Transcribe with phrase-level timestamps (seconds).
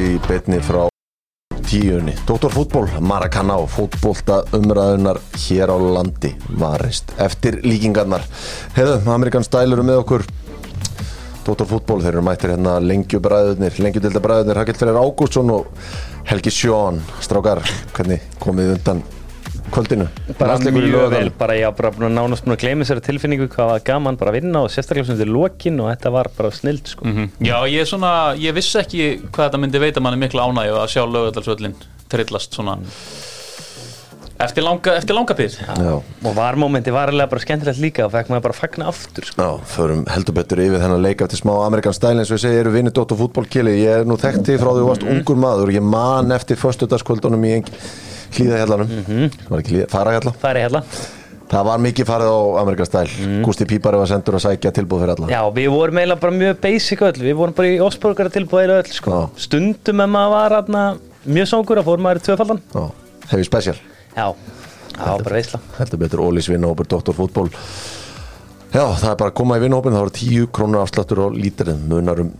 [0.00, 0.86] í betni frá
[1.66, 2.14] tíunni.
[2.28, 8.24] Doktorfútból, Maracanã og fútbólta umræðunar hér á landi varist eftir líkingarnar.
[8.76, 10.26] Hefðu, Amerikan Stæl eru með okkur.
[11.46, 15.68] Doktorfútból, þeir eru mættir hérna lengjubræðurnir, lengjudildabræðurnir, Hakill Freyr Ágústsson og
[16.26, 17.02] Helgi Sjón.
[17.22, 17.62] Strákar,
[17.96, 19.04] hvernig komið undan
[19.74, 20.06] kvöldinu?
[20.38, 24.18] bara mjög vel, bara ég að nánast búin að gleyma þessari tilfinningu hvað var gaman
[24.20, 27.06] bara að vinna og sérstaklega sem þetta er lokin og þetta var bara snild sko.
[27.06, 27.30] Mhm.
[27.40, 30.92] Já, ég, er svona, ég vissi ekki hvað þetta myndi veita manni mikla ánægju að
[30.94, 32.78] sjá lögadalsvöllin trillast svona
[34.42, 35.92] eftir langa, eftir langa pýr Já.
[35.96, 39.28] og var momenti var alveg bara skemmtilegt líka og fekk maður bara að fagna aftur
[39.28, 39.42] sko.
[39.46, 42.60] Já, förum heldur betur yfir þennan leik eftir smá Amerikan stæl eins og ég segi,
[42.60, 45.84] eru vinni Dóttur fútbólkili ég er nú þekkti frá því þú varst ungur maður ég
[45.84, 47.54] man eftir föstudagskvöldunum í
[48.34, 49.62] hlýðahjallanum mm -hmm.
[49.70, 50.34] hlýða, farahjalla?
[50.42, 50.82] Það er hérna
[51.46, 53.08] það var mikið farið á Amerikan stæl
[53.46, 55.28] Gústi Pípari var sendur að sækja tilbúð fyrir alla.
[55.30, 57.20] Já, við vorum eiginlega bara mjög basic öll.
[57.22, 59.30] Við vorum bara í Osborgar tilbúið öll sko.
[59.36, 62.62] Stundum ef maður var atna, mjög sókur að fórum maður í tvöfaldan.
[63.30, 63.76] Hefði spesial
[64.16, 64.32] Já,
[64.94, 65.60] það var bara veisla.
[65.78, 67.48] heldur betur Ólís vinnahópur Dóttur fútból
[68.72, 71.86] Já, það er bara að koma í vinnahópin það voru 10 krónur afsláttur og lítirinn
[71.90, 72.32] munarum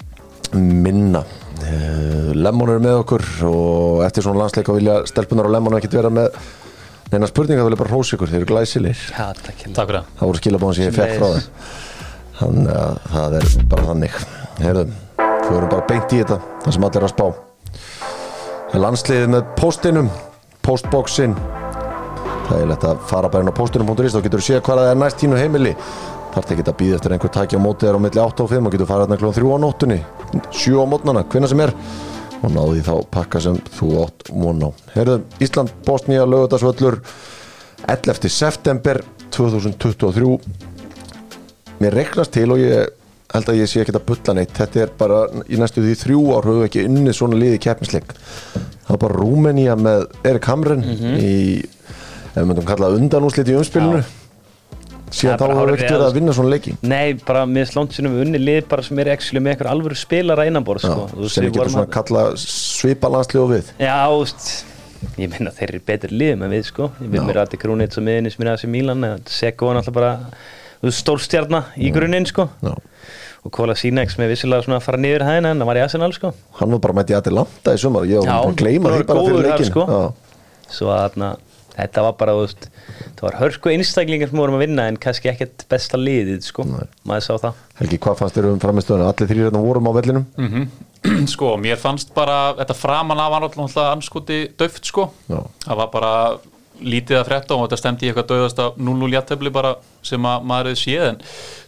[0.60, 1.22] minna.
[1.66, 6.12] Eh, Lemon er með okkur og eftir svona landsleika vilja stelpunar og Lemon ekkert vera
[6.12, 6.36] með
[7.12, 9.02] neina spurninga, það vilja bara hrósa ykkur, þeir eru glæsilegir.
[9.12, 9.74] Já, takk hérna.
[9.78, 10.14] Takk fyrir það.
[10.18, 11.74] Það voru skilabóðan sem ég fekk frá þeim.
[12.36, 14.16] Þannig að það er bara þannig.
[14.60, 17.26] Heyrðum, þú verður bara beint í þetta það sem allir er að spá.
[18.76, 20.10] Landsliðið með postinum
[20.66, 21.36] postboxin.
[22.46, 24.90] Það er lett að fara bara inn á postinum.is þá getur þú séð hvað það
[24.90, 25.72] er næst tínu heimili
[26.36, 28.68] þarf ekki að býða eftir einhver taki á móti þér á milli 8 og 5
[28.68, 29.98] og getur farið hérna klón 3 á nóttunni
[30.52, 31.72] 7 á mótnana, hvenna sem er
[32.44, 34.70] og náði þá pakka sem þú átt von á.
[34.92, 37.00] Heyrðum, Ísland, Bosnía, Lögutarsvöllur
[37.88, 38.28] 11.
[38.28, 39.00] september
[39.32, 40.36] 2023
[41.80, 42.92] mér reiknast til og ég
[43.32, 44.52] held að ég sé ekki að bulla neitt.
[44.56, 48.12] Þetta er bara í næstu því þrjú ár höfum við ekki unnið svona liði keppnisleik.
[48.86, 51.34] Það var bara Rúmenía með Erik Hamren í,
[51.64, 54.04] ef við myndum kalla undanúslit í umspilinu
[55.10, 56.76] síðan er þá hárrétt, ekkert verið að vinna svona leiki.
[56.82, 60.46] Nei, bara með slóntsinum við unni lið bara sem er actually með eitthvað alvöru spilara
[60.50, 61.28] innanbor Já, sko.
[61.28, 63.70] Sem við getum svona að- kalla svipa landslið við.
[63.78, 64.64] Já, veist
[65.20, 66.90] Ég meina þeir eru betri lið með við sko.
[67.02, 69.94] Ég vil mér að Krúnits og miðinni sem er aðeins í Mílan Seko var náttúrulega
[70.80, 72.48] bara stórstjarna í grunninn sko.
[73.46, 76.12] Og Kola Sinex með vissilega svona að fara niður hæðina en það var í Arsenal
[76.16, 76.32] sko.
[76.58, 79.08] Hann var bara mætti aðeins landa í sumar ég var bara að gleyma hann því
[79.12, 79.86] bara fyrir leikin sko.
[80.66, 81.20] Svo að
[81.76, 82.68] þetta var bara veist,
[83.18, 86.66] það var hörku einstaklingar sem vorum að vinna en kannski ekkert besta liðið sko.
[87.06, 87.62] Maður sá það.
[87.80, 89.08] Helgi, hvað fannst þér um framistöðuna?
[89.12, 90.26] Allir þrýr hérna vorum á vellinum.
[91.30, 95.04] Sko, mér fannst bara þetta framan af var náttúrulega anskoti döft sko.
[95.30, 95.38] Já.
[95.62, 96.12] það var bara
[96.80, 99.76] lítið að frétta og þetta stemdi í eitthvað döðast af 0-0 jættefli bara
[100.06, 101.20] sem að maður hefði séð en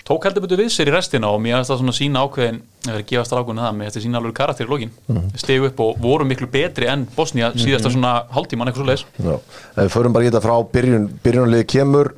[0.08, 2.92] tók heldur betur við sér í restina og mér finnst það svona sína ákveðin það
[2.94, 5.30] er að gefa strákunni það, mér finnst það sína alveg karakter í lokin mm.
[5.42, 9.38] stegu upp og voru miklu betri en Bosnia síðasta svona hálftíman eitthvað svo.
[9.74, 12.12] Ef við förum bara í þetta frá byrjun byrjunarliði kemur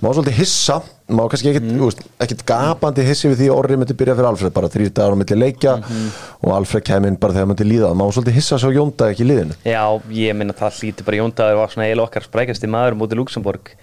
[0.00, 0.80] má svolítið hissa
[1.10, 2.08] má kannski ekkit, mm.
[2.22, 5.20] ekkit gapandi hissi við því að orrið myndi byrja fyrir Alfred bara þrýr dagar á
[5.20, 5.76] milli leikja
[6.40, 7.92] og Alfred kemur bara þegar myndi líða.
[7.98, 9.58] Má svolítið hissa svo Jónda ekki í liðinu?
[9.66, 9.84] Já,
[10.14, 13.74] ég minna það hlýtur bara Jóndaður var svona eiginlega okkar sprækasti maður mútið Luxemburg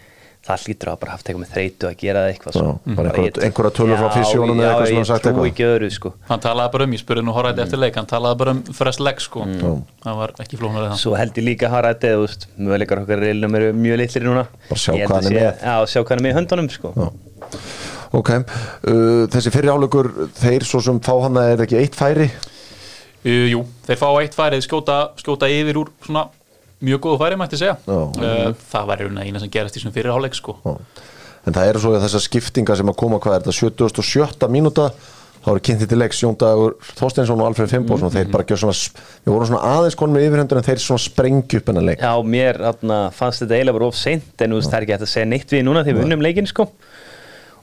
[0.47, 2.95] það hlýtur að bara haft eitthvað með þreytu að gera það eitthvað Já, svo.
[2.97, 5.27] bara einhverja- ég- einhverja tölur frá Já, fysjónum eða eitthvað sem Já, hann sagt ég
[5.27, 5.51] trú eitthvað.
[5.51, 8.37] ekki öðru sko hann talaði bara um, ég spurði nú horrætti eftir leik hann talaði
[8.43, 9.83] bara um fresh leg sko Mm.
[10.07, 13.55] það var ekki flóknar það Svo held ég líka rættið, þú veist, möguleikar okkar reilum
[13.55, 14.47] eru mjög litlir núna.
[14.69, 15.61] Bara sjá hvað hann er með.
[15.61, 16.93] Já, sjá hvað hann er með í höndunum, sko.
[16.95, 17.07] Já.
[18.13, 18.29] ok,
[18.87, 20.09] uh, þessi fyrri álugur
[20.39, 22.29] þeir svo sem fá hann er ekki eitt færi
[23.27, 26.27] Uh, jú, þeir fá eitt færið skjóta, skjóta yfir úr svona
[26.83, 27.99] mjög góðu færi mætti segja Já.
[28.07, 30.57] uh, það var eina sem gerast í svona fyrirháleik sko.
[30.65, 30.75] Já.
[31.47, 34.51] en það eru svo þessar skiptingar sem að koma hvað er þetta 77.
[34.53, 34.91] mínúta
[35.47, 38.75] þá eru kynntið til leiks Jóndagur Þorsteinsson og Alfred Fimboðsson og þeir bara gjör svona
[38.75, 42.11] við vorum svona aðeins konum með yfirhendur en þeir svona sprengju upp hennar leik Já,
[42.35, 45.05] mér atna, fannst þetta eiginlega bara of seint, en þú veist, það er ekki hægt
[45.07, 46.67] að segja neitt við núna þegar við unnum leikinn, sko.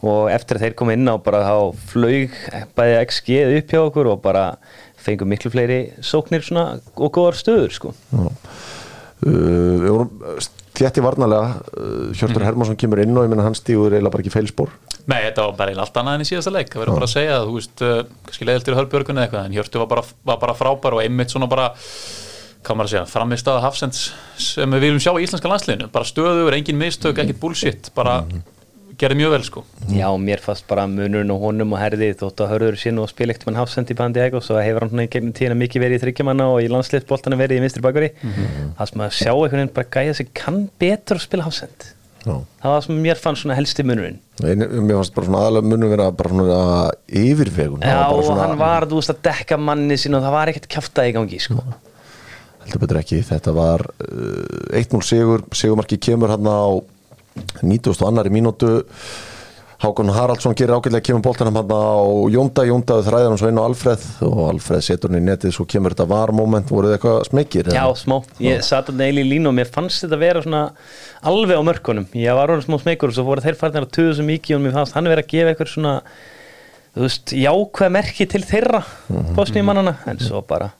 [0.04, 2.38] Og eftir að þeir koma inn á bara þá flög
[2.76, 4.46] bæði XG upp hjá okkur og bara
[5.04, 7.92] fengum miklu fleiri sóknir svona og góðar stöður, sko.
[8.16, 8.32] uh,
[9.30, 10.10] við vorum
[10.74, 14.34] þétti varnalega uh, Hjörtur Hermansson kemur inn og ég minna hann stígur eiginlega bara ekki
[14.34, 14.72] feilspor
[15.04, 16.70] Nei, þetta var bara eiginlega allt annað enn í síðasta leik.
[16.72, 19.82] Það verður bara að segja þú veist, uh, kannski leiðiltir hörbjörgun eða eitthvað, en Hjörtur
[19.82, 21.66] var bara, var bara frábær og einmitt svona bara
[22.64, 24.00] hvað maður að segja, framist að hafsends
[24.40, 25.90] sem við viljum sjá í íslenska landsliðinu.
[25.92, 28.22] Bara stöður, engin mistök, ekkit bullshit bara
[29.00, 29.64] gerði mjög vel sko.
[29.94, 33.34] Já, mér fannst bara munurinn og honum og herði þótt að hörður sín og spila
[33.34, 36.48] ekkert mann hafsend í bandi og svo hefur hann gegnum tíðina mikið verið í þryggjamanna
[36.52, 38.12] og í landsliðsboltana verið í vinstri bakveri.
[38.78, 41.92] Það sem að sjá einhvern veginn bara gæja sig kann betur að spila hafsend
[42.24, 42.38] Já.
[42.62, 44.20] það var sem mér fann svona helsti munurinn.
[44.40, 46.60] Ein, mér fannst bara svona aðalega munum vera bara svona
[47.20, 50.52] yfirvegun Já, og svona, hann var, þú veist, að dekka manni sín og það var
[50.52, 51.60] ekkert kjafta í gangi, sko.
[52.64, 56.64] Heldur betur ekki, þetta var uh, 1-0 sigur, sigurmarki kemur hann á
[57.62, 58.82] 90 og annari mínútu.
[59.84, 61.98] Hákon Haraldsson gerir ágætlega kemur boltanum hann á
[62.32, 65.66] Jónda, Jónda þræðir hann svo inn á Alfreð og Alfreð setur hann í netið svo
[65.68, 67.68] kemur þetta var moment, voruð þið eitthvað smekir?
[67.74, 70.62] Já, smá, ég satt að neili í línu og mér fannst þetta vera svona
[71.26, 72.06] alveg á mörkunum.
[72.16, 74.64] Ég var orðin smá smekur og svo voru þeir farnir að tuða svo mikið og
[74.64, 75.94] mér fannst hann vera að gefa eitthvað svona
[76.94, 78.80] þú veist, jákvæð merki til þeirra
[79.34, 80.70] bósnýmannana, en svo bara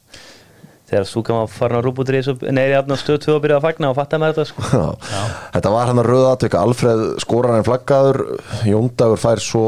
[0.91, 3.91] þegar Súka var farin í þessu neyri afn á stöð 2 og byrjaði að fagna
[3.91, 4.65] og fatta með þetta sko.
[4.75, 5.23] Já.
[5.55, 8.21] Þetta var hann að rauða atvika Alfreð skorar en flaggaður
[8.69, 9.65] Jóndagur fær svo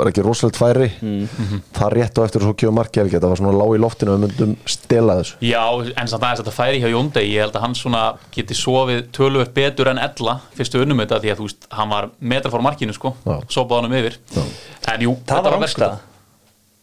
[0.00, 0.90] er ekki rosalega færi.
[1.00, 1.62] Mhm.
[1.76, 4.24] það rétt og eftir svo kjöðu marki þetta var svona lág í loftinu og við
[4.26, 5.36] myndum stela þessu.
[5.44, 5.64] Já,
[5.96, 8.04] en samt aðeins þetta færi hjá Jóndei ég held að hann svona
[8.34, 12.10] geti sofið töluvert betur en ella fyrstu unnum þetta því að þú veist, hann var
[12.20, 13.40] metra fór markinu sko, Já.
[13.48, 14.18] sopaði hann um yfir
[14.90, 15.98] en jú, það þetta var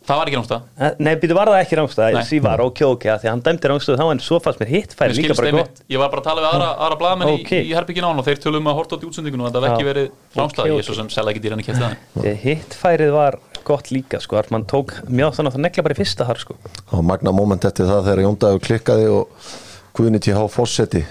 [0.08, 2.28] Það var ekki náttúrulega Nei, býtu var það ekki rángstæða, Nei.
[2.30, 4.96] því var ok, ok því að hann dæmdi rángstæðu þá en svo fannst mér hitt
[4.96, 7.52] færi Mér líka bara gott ég var bara að tala við aðra, aðra blaðamenn Ok.
[7.52, 9.74] í, í herbyggin án og þeir tölum að horta át í útsendingunum og þetta var
[9.76, 9.90] ekki Já.
[9.92, 10.08] verið
[10.38, 10.80] rángstæð, Ok, ég ok.
[10.80, 11.92] er svo sem selja ekki dýran í kæfti
[12.24, 15.84] Því hitt færið var gott líka sko, að mann tók mjög þannig að það negla
[15.90, 16.56] bara í fyrsta þar sko
[16.96, 19.50] og magna moment eftir það þegar Jóndagur klikkaði og
[19.98, 20.44] Guðni T.H.
[20.54, 21.02] Fossetti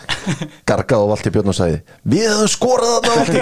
[0.68, 3.40] gargaði á Valti Björn og sagði við höfum skorað þarna Valti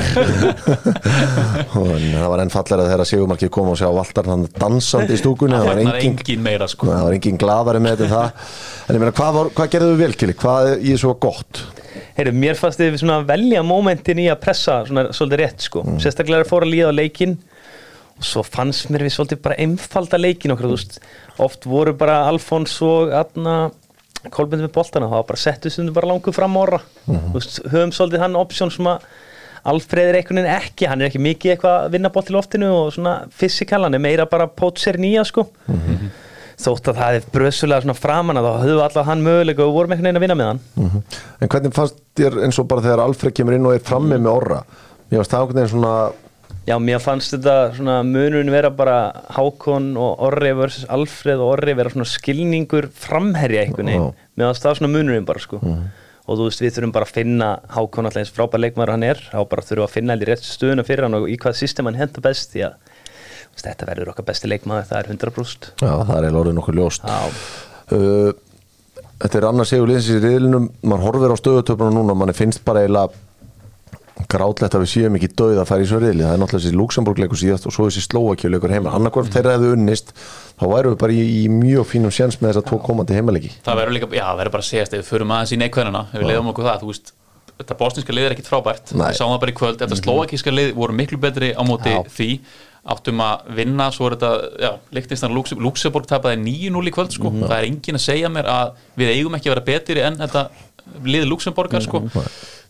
[1.80, 5.70] og það var enn fallega þegar Sigurmarki kom og sjá Valtar dansandi í stúkunni það
[5.70, 6.88] var var engin, engin meira sko.
[6.90, 10.36] það var engin gladari með þetta en ég meina hvað, hvað gerðu við vel Kili
[10.40, 11.64] hvað í þessu gott?
[12.14, 15.82] Heyrðu, mér fannst þið svona að velja momentin í að pressa svona svolítið rétt sko.
[16.02, 17.34] Sérstaklega er að fóra að líða á leikin
[18.14, 21.00] og svo fannst mér við svolítið bara einfalda leikin okkur, veist,
[21.42, 23.56] oft voru bara Alfons og Adna
[24.32, 27.92] Kolbjörn með boltana, það var bara settu stundum bara langur fram orra, þú veist, höfum
[27.94, 29.06] svolítið hann option sem að
[29.64, 32.66] Alfreð er einhvern veginn ekki, hann er ekki mikið eitthvað að vinna bolt í loftinu
[32.68, 35.46] og svona fysikal, hann er meira bara pótser nýja sko.
[36.60, 39.94] Þótt að það er bröðsulega svona framan að þá höfðu allavega hann möguleika og vorum
[39.94, 40.60] einhvern veginn að vinna með hann.
[40.76, 41.02] Mhm.
[41.40, 44.34] en hvernig fannst þér eins og bara þegar Alfred kemur inn og er frammi með
[44.36, 44.60] orra?
[45.10, 45.94] Mér varst það svona
[46.64, 48.96] Já, mér fannst þetta svona munurinn vera bara
[49.36, 54.08] Hákon og Orri versus Alfreð og Orri vera svona skilningur framherja einhvern veginn.
[54.08, 54.26] Já.
[54.38, 55.60] Mér fannst það svona munurinn bara sko.
[56.24, 59.20] Og þú veist, við þurfum bara að finna Hákon alltaf eins frábær leikmaður hann er,
[59.28, 61.90] þá bara þurfum við að finna allir rétt stöðuna fyrir hann og í hvað system
[61.90, 62.78] hann henda best því að
[63.60, 65.68] þetta verður okkar besti leikmaður, það er 100%.
[65.84, 68.32] já það er orðið nokkuð ljóst uh,
[69.22, 72.84] þetta er annars segur liðsins í riðlinum mann horfir á stöðutöpunum núna mann finnst bara
[72.84, 73.14] eiginlega
[74.30, 76.78] grátlegt að við séum ekki döið að fara í svo riðli það er náttúrulega þessi
[76.78, 78.92] Luxemburg-leikur síðast og svo þessi Slovakíu-leikur heima.
[78.94, 80.14] Annarkvörf þeirra hefðu unnist
[80.54, 83.50] þá væru við bara í, í mjög fínum sjans með þess að tvo komandi heimaleiki.
[83.66, 86.04] Það verður líka, já, það verður bara að segjast ef við förum aðeins í neikvæðina,
[86.14, 87.12] við leiðum okkur það, þú veist
[87.54, 89.82] þetta bosniska lið er ekkit frábært, við sáum það bara í kvöld.
[89.82, 92.00] Þetta slovakíska lið voru miklu betri á móti Já.
[92.16, 92.30] því,
[92.94, 97.30] áttum að vinna svo er þetta, Lichtenstein og Luxemburg tapaði 9-0 í kvöld, sko.
[97.44, 100.42] Það er engin að segja mér að við eigum ekki að vera betri en þetta
[101.06, 102.02] lið Luxemburgar, sko.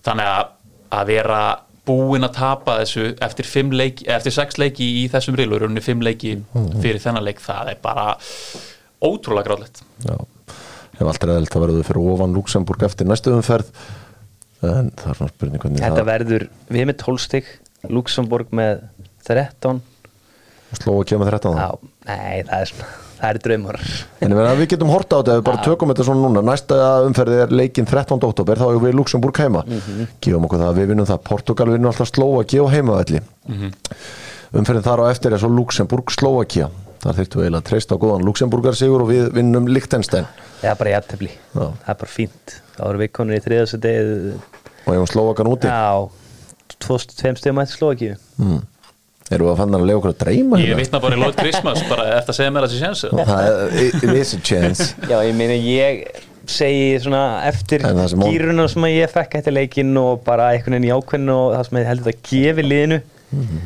[0.05, 0.54] Þannig að,
[0.94, 1.41] að vera
[1.85, 6.38] búin að tapa þessu eftir, leiki, eftir sex leiki í þessum riðlu, rauninni fimm leiki
[6.81, 8.06] fyrir þennan leik, það er bara
[9.05, 10.17] ótrúlega gráðlegt já.
[10.94, 13.70] Hef alltaf eðelt að verðu fyrir ofan Luxemburg eftir næstu umferð.
[14.64, 17.48] En það er svona spurning hvernig þetta það verður, við erum með 12 stygg,
[17.91, 18.84] Luxemburg með
[19.27, 19.82] 13.
[20.79, 21.69] slóa kemur 13 Já,
[22.08, 23.79] nei, það er svona, það er draumar.
[24.21, 26.44] En ég við getum horta á þetta við bara tökum þetta svona núna.
[26.44, 28.19] Næsta umferði er leikinn 13.
[28.29, 29.65] oktober þá erum við Luxemburg heima.
[30.25, 31.23] Gefum okkur það að við vinnum það.
[31.31, 33.23] Portugal vinnum alltaf Slovakia og heimavelli.
[34.55, 36.69] Umferðin þar á eftir er svo Luxemburg Slovakia
[37.05, 40.29] þar þyrftum við eiginlega að treysta á góðan Luxemburgar sigur og við vinnum Liechtenstein.
[40.63, 41.65] Það er bara jættefli, Já.
[41.85, 42.55] það er bara fínt.
[42.75, 43.93] Þá erum við konur í þriðasæti
[44.87, 45.69] og hefum Slovakan úti.
[45.69, 46.09] Já,
[46.81, 47.37] tvo, tveim
[49.32, 50.81] erum við að fanna að lega okkur að dreyma Ég hérna?
[50.82, 54.04] vitna bara í Lloyd Christmas, bara eftir að segja mér að það sé er, it
[54.20, 56.04] is a chance Já, ég meina ég
[56.44, 57.81] segi svona eftir
[58.20, 61.66] gýruna sem að ég fekk eftir leikinn og bara einhvern veginn í ákveðinu og það
[61.70, 63.00] sem ég heldur að gefi liðinu
[63.34, 63.62] Mhm.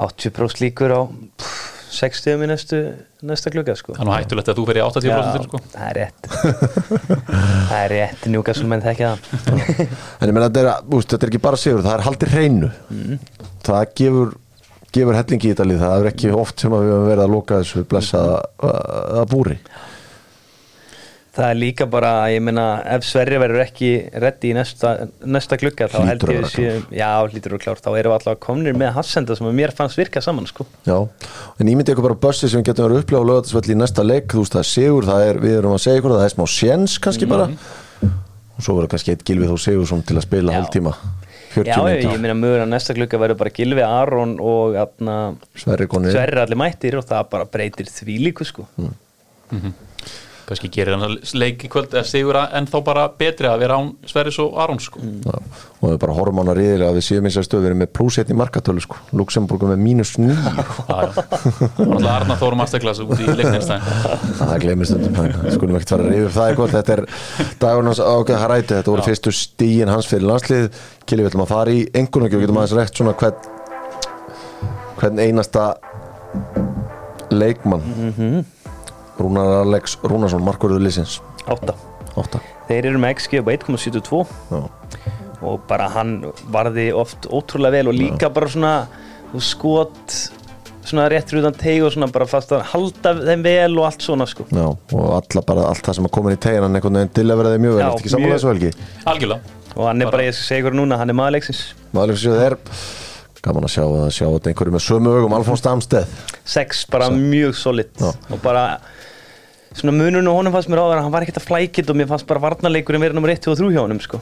[0.00, 1.00] 80% líkur á
[1.40, 2.78] pff, 60 í næstu,
[3.26, 3.96] næsta klukka sko.
[3.96, 5.58] Það er nú hættulegt að þú fer í 80% til, sko.
[5.72, 6.28] það er rétt
[7.70, 11.26] það er rétt njúkast sem menn þekkja það en ég meina þetta er, úst, þetta
[11.26, 12.70] er ekki bara sigur það er haldið hreinu
[13.66, 14.32] það gefur
[14.94, 17.86] gefur hellingi í Ídali það er ekki oft sem við höfum verið að loka þessu
[17.90, 18.42] blessaða
[19.20, 19.56] að búri.
[21.30, 24.90] Það er líka bara ég meina ef Sverri verður ekki reddi í næsta,
[25.22, 28.74] næsta klukka þá heldur við síðan, já hlítur og klárt þá erum við alltaf komnir
[28.80, 30.66] með Hassenda sem mér fannst virka saman sko.
[30.88, 33.76] Já, en ég myndi eitthvað bara börsi sem getur verið upplega og lögða þessu vel
[33.76, 34.26] í næsta leik.
[34.34, 36.44] Þú veist það er sigur, það er, við erum að segja ykkur það er smá
[36.56, 37.56] séns kannski mm -hmm.
[38.02, 38.12] bara.
[38.58, 40.96] Og svo verður kannski eitt gilvið þú sigur til að spila hálftíma.
[41.50, 45.16] 40 já, ég, ég minna mjög að næsta klukka verður bara Gilvi, Aron og hérna,
[45.34, 48.92] atna, Sverri, Sverri allir mættir og það bara breytir því líku sko mm.
[49.50, 49.72] Mm -hmm
[50.50, 53.60] kannski gerir hann að leik í kvöld eða sigur að- en þá bara betri að
[53.62, 55.00] vera án Sverris og Arons sko.
[55.00, 55.36] Já,
[55.80, 57.80] og við bara horfum á hana riðilega að við séum eins og stöð við erum
[57.84, 58.98] með pluss hérna í markatölu sko.
[59.16, 60.36] Luxemburg með mínus nýju
[60.90, 63.84] Alltaf Arna Þórum Asteklas út í leikneinstæðin
[64.40, 67.04] það glemir stundum það skulum ekkert fara að reyfi það eitthvað þetta er
[67.64, 70.68] dagurinn hans ágæð haræti þetta voru fyrstu stíin hans fyrir landslið.
[71.06, 73.48] Kili, við ætlum að fara í engun og getum aðeins rétt svona hvern
[75.00, 75.70] hvern einasta
[77.30, 78.44] leikmann
[79.20, 81.18] Rúnar Alex Rúnarsson, markverður liðsins.
[81.50, 81.74] Átta.
[82.18, 84.60] 8 Þeir eru með XG upp á 1,72 Já.
[85.46, 86.10] og bara hann
[86.52, 88.72] varði oft ótrúlega vel og líka bara svona
[89.32, 90.16] þú skot
[90.90, 94.26] svona rétt rúðan teig og svona bara fast að halda þeim vel og allt svona
[94.26, 94.46] sko.
[94.50, 97.26] Já, og alla bara, allt það sem er komin í tegin hann einhvern veginn til
[97.30, 98.70] að vera þeim mjög vel, Já, eftir ekki mjög- þessu velgi
[99.12, 99.56] Algjörlega.
[99.76, 101.60] Og hann er bara, ég segja ykkur núna, hann er maðurleiksins
[101.94, 102.56] maður fyrir sér þeir
[103.46, 105.34] gaman að sjá að sjá þetta einhverju með sömu augum.
[105.38, 106.06] Alfons Damsteð
[106.44, 107.88] sex, bara mjög solid.
[107.96, 108.10] Já.
[108.34, 108.64] og bara
[109.74, 112.08] svona munurinn og honum fannst mér áður að hann var ekkert að flækit og mér
[112.10, 114.20] fannst bara varnarleikurinn vera nummer 1 og 3 hjá honum sko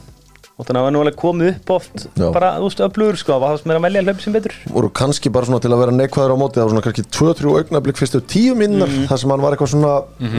[0.58, 2.32] og þannig að hann var nú alveg komið upp oft Já.
[2.34, 5.30] bara, þú veist, öflugur sko, það fannst mér að velja hlaup sem betur voru kannski
[5.30, 8.20] bara svona til að vera neikvæður á móti það var svona kannski 2-3 augnablik fyrstu
[8.26, 9.06] tíu minnar Mhm.
[9.06, 9.92] þar sem hann var eitthvað svona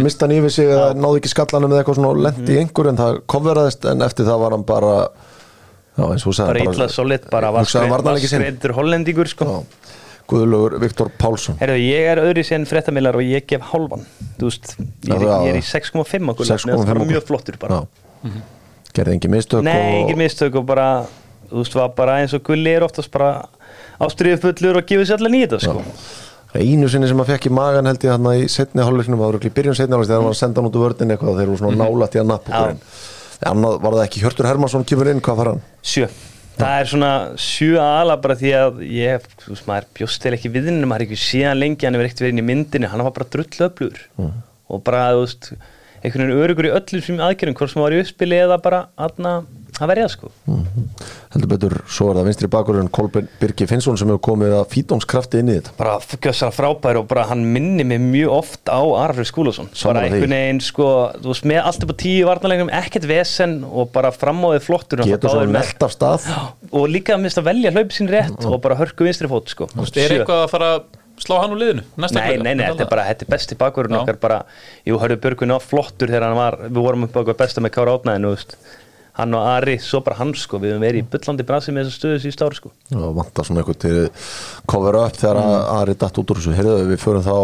[0.04, 2.52] mistan yfir sig eða náði ekki skallanum eða eitthvað svona og lendi Mhm.
[2.52, 5.08] í einhver en það komverðaðist en eftir það var hann bara
[5.98, 8.42] já eins og þú sagði bara illa solid, bara var hugsaði um sinn.
[8.44, 9.64] skreitur hollendingur sko Já.
[10.30, 11.58] Guðlaugur Viktor Pálsson.
[11.60, 14.04] Herðu, ég er öðri sér en fréttamillar og ég gef hálfan.
[14.40, 17.12] Þú veist, ég er, það- ég er í 6,5 okkur 6,5 bara okkur.
[17.14, 17.80] mjög flottur bara.
[18.24, 18.32] Já.
[18.94, 21.06] gerði engin mistök Nei, engin mistök og bara
[21.50, 23.46] Þú veist, var bara eins og Gulli er oftast bara
[24.00, 25.82] ástriðið fullur og gefur sér allar nýta sko.
[26.54, 29.50] einu sinni sem að fekk í magan held ég hann í setni hálfleiknum það ekki
[29.50, 31.58] í byrjun setni hálfleiknum þegar var að senda hann út úr vördin eitthvað þeir eru
[31.58, 32.78] svona nálætt í að nappa Mhm.
[33.50, 35.62] Annað var það ekki Hjörtur Hermansson kemur inn hvað fara hann?
[35.82, 36.10] Sjö
[36.60, 40.52] Það er svona sjö ala bara því að ég, þú veist, maður bjóst til ekki
[40.52, 43.04] við henni, maður er ekki síðan lengi, hann hefur ekkert verið inn í myndinni, hann
[43.06, 44.02] var bara drull öflugur.
[44.70, 45.52] Og bara, þú veist,
[46.04, 49.34] einhvern veginn örugur í öllum sem aðgerðum, hvort sem var í uppspili eða bara aðna
[49.86, 50.30] að verja, sko.
[51.34, 55.42] heldur betur, svo er það vinstri bakurinn Kolben Birgi Finnsson sem hefur komið að fítónskrafti
[55.44, 55.74] inn í þetta.
[55.80, 55.96] Bara
[56.26, 59.70] gjössar frábær og bara hann minni mig mjög oft á Arfri Skúlason.
[59.74, 63.60] Sammála bara einhvern veginn sko þú veist með allt upp á tíu varnarlegnum ekkert vesen
[63.70, 65.04] og bara framóðið flottur.
[65.06, 66.30] Og getur með- nelt af stað.
[66.72, 69.68] Og líka að mista að velja hlaupi sín rétt og bara hörku vinstri fót sko.
[69.76, 70.84] Þú veist, er eitthvað að fara að
[71.20, 72.44] slá hann úr liðinu næsta Nei, klukka?
[72.46, 74.02] nei, nei, þetta er bara, þetta er besti bakverðin Já.
[74.06, 74.38] okkar bara,
[74.88, 77.74] jú, hörðu Björgun á flottur þegar hann var, við vorum upp á okkar besta með
[77.76, 78.56] Kára Átnaðinu, veist
[79.20, 82.00] hann og Ari, svo bara hann sko, við höfum verið í byllandi brasi með þessu
[82.00, 82.72] stöðu síðust ári sko.
[82.96, 83.96] Og vantar svona eitthvað til
[84.70, 85.56] cover up þegar mm.
[85.76, 86.56] Ari datt út úr þessu.
[86.58, 87.36] Heyrðu við förum þá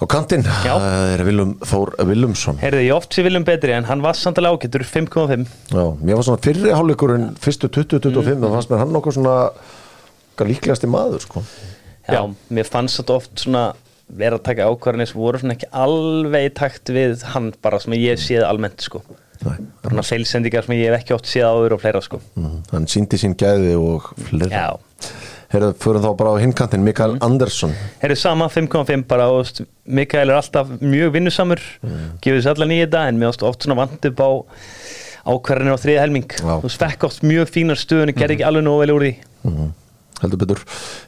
[0.00, 0.46] á kantinn.
[0.64, 0.74] Já.
[0.80, 2.60] það er Willum Þór Willumsson.
[2.62, 6.26] Heyrðu, ég oft sé viljum betri en hann var samtalið ágættur 5,5 Já, mér var
[6.28, 8.46] svona fyrri hálfleikurinn fyrstu 20-25 mm.
[8.46, 9.36] það fannst mér hann nokkuð svona
[10.40, 11.44] líklegasti maður sko.
[12.08, 13.64] Já, mér fannst þetta oft svona
[14.10, 18.18] vera að taka ákvarðanir sem voru svona ekki alveg takt við hann bara sem ég
[18.18, 19.02] séð almennt sko
[19.40, 22.20] svona feilsendingar sem ég hef ekki oft séð áður og fleira sko.
[22.36, 22.60] Mm.
[22.74, 24.50] hann síndi sín gæði og fleira.
[24.52, 25.10] Já,
[25.50, 27.72] Heyrðu, förum þá bara á hinkantinn Mikael Andersson.
[27.98, 31.62] Herru sama 5,5 bara og veist, Mikael er alltaf mjög vinnusamur
[32.22, 34.30] gefur sér allan í þetta en mér ást oft svona vant upp á
[35.26, 36.36] ákvarðanir á þriða helming.
[36.38, 39.12] Þú fekk oft mjög fínar stöðun gerði ekki alveg nóg vel úr því.
[39.50, 39.74] Mm.
[40.20, 40.62] heldur betur.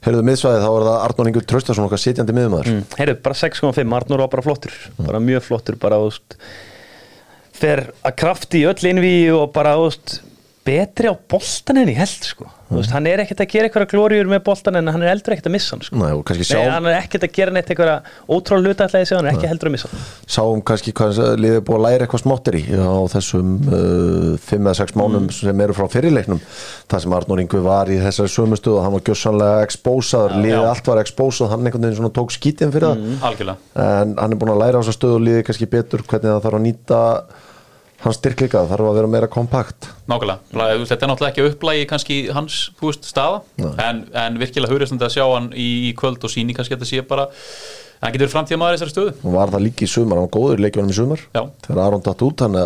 [0.08, 2.84] Heyrðu miðsvæðið, þá er það Arnón Ingur Traustason okkar sitjandi miðmaður mm.
[2.98, 4.76] Herru, bara 6,5, Arnur var bara flottur.
[4.98, 6.38] Bara mjög flottur, bara þú veist,
[7.56, 10.16] fer að krafti í öll innví og bara þú veist,
[10.66, 12.48] betri á boltan en ég held sko.
[12.72, 15.48] Veist, hann er ekkert að gera eitthvað glóriur með boltan en hann er eldur ekkert
[15.50, 15.98] að missa hann sko.
[16.00, 17.90] Nei, kannski Nei, sjá, hann er ekkert að gera neitt eitthvað
[18.26, 20.00] ótrúlega hluta ætlaði sig, hann er ekki heldur að missa hann.
[20.36, 21.10] Sáum kannski hvað
[21.42, 23.48] liðið er búið að læra eitthvað smáttir í á þessum
[24.48, 26.40] 5 eða 6 mánum sem eru frá fyrirleiknum
[26.88, 30.58] það sem Arnór Ingu var í þessari sömu stöðu og hann var gjössanlega expósaður, liðið
[30.58, 30.68] já.
[30.72, 32.98] allt var expósað hann einhvern veginn tók skítinn fyrir það.
[33.28, 33.58] Algjörlega.
[33.84, 35.18] En hann er búin að læra á þessa stöðu
[38.02, 39.90] hans styrkleika, það þarf að vera meira kompakt.
[40.10, 43.42] Nákvæmlega, þetta er náttúrulega ekki upplægi kannski hans, þú veist, staða.
[43.84, 46.90] En, en virkilega hugreistandi að sjá hann í, í kvöld og síni kannski að þetta
[46.90, 47.28] sé bara
[48.02, 49.12] hann getur framtíða maður í þessari stöðu.
[49.22, 51.20] Og var það líka í sumar, hann var góður í leikjunum í sumar.
[51.36, 51.42] Já.
[51.66, 52.58] þegar Aron datt út, hann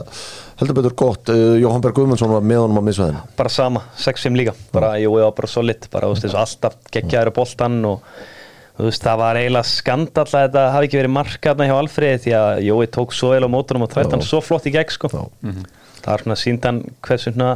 [0.63, 1.33] heldur betur gott.
[1.33, 4.57] Uh, Jóhann Berg Guðmundsson var með honum á misvæðinu bara sama, 6-5 líka.
[4.73, 8.09] Bara, ég var bara solid, bara, alltaf geggjaður á boltan og
[8.77, 12.35] þú veist, það var eiginlega skandall að þetta hafi ekki verið markaðna hjá Alfreði því
[12.41, 15.11] að Jói tók svo vel á mótunum og trætt hann svo flott í gegn, sko.
[15.13, 15.25] Já.
[16.05, 17.51] það er svona síndan hversu svona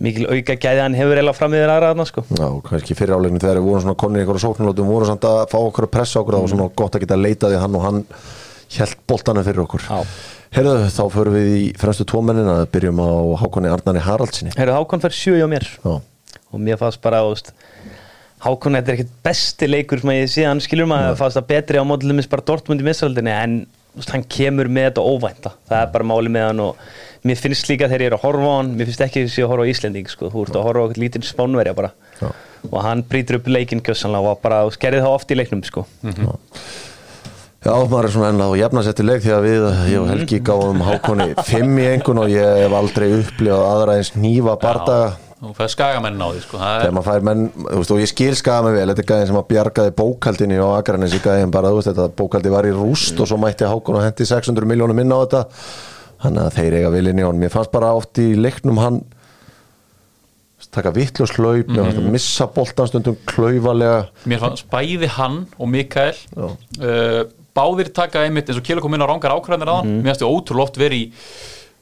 [0.00, 2.24] mikil auka gæði hann hefur eiginlega fram yfir aðra þarna, sko.
[2.32, 5.26] Já, og kannski fyrir áleikinu þegar við vorum svona konir í einhverja sóknarlótum, vorum samt
[5.28, 7.76] að fá okkur að pressa okkur, það var svona gott að geta leitað í hann
[7.76, 8.00] og hann
[8.78, 9.84] held boltanum fyrir okkur.
[9.84, 10.00] Já.
[10.50, 15.04] Herðu, þá förum við í fremstu tómennina byrjum á Hákonni Arnari Haraldsinni Herru, Hákon
[18.40, 21.48] Hákon, þetta er ekkert besti leikur sem að ég sé, hann skilur maður fannst það
[21.50, 23.56] betri á mótilumis bara Dortmund í misraldinni en
[24.08, 25.52] hann kemur með þetta óvænta.
[25.68, 26.84] Það er bara máli með hann og
[27.26, 29.34] mér finnst líka þegar ég er að horfa á hann, mér finnst ekki að ég
[29.34, 31.92] sé að horfa á Íslending sko, þú ert að horfa á eitthvað lítinn spánverja bara.
[32.20, 32.30] Já.
[32.68, 35.86] og hann brýtur upp leikinn gjössanlega og bara skerði það oft í leiknum sko.
[37.60, 41.26] Já, maður er svona ennlega á jafnasettileg því að við, ég og Helgi gáum Hákonni
[41.44, 46.20] fimm í engun og ég hef aldrei upplifað aðra eins nýfa bardaga Þú fæði skagamenn
[46.20, 46.58] á því sko.
[46.60, 49.30] þegar maður fær menn, þú veist, og ég skil skaða mig vel þetta er gæðin
[49.30, 52.74] sem að bjargaði bókaldinni á Akranes í gæðin bara, þú veist, þetta bókaldi var í
[52.76, 55.40] rúst og svo mætti Hákon og hendi 600 miljónum inn á þetta.
[56.20, 59.00] Þannig að þeir eiga vilinni og mér fannst bara oft í leiknum hann
[60.70, 62.10] taka vittlust hlaup, mm -hmm.
[62.10, 64.08] missa boltan stundum klaufalega.
[64.26, 67.24] Mér fannst bæði hann og Mikael uh,
[67.56, 70.02] báðir taka einmitt eins og Kjell kom inn á rángar ákvæðanir á hann.
[70.04, 70.22] Mér fannst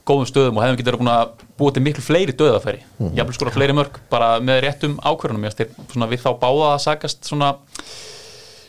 [0.08, 3.06] ég verið góðum stöðum og hefum getur búin að búa til miklu fleiri döðafæri, mm
[3.06, 3.16] -hmm.
[3.16, 5.50] jafnvel skora fleiri mörg bara með réttum ákvörðunum.
[5.50, 7.56] Þeir svona við þá báða að sagast svona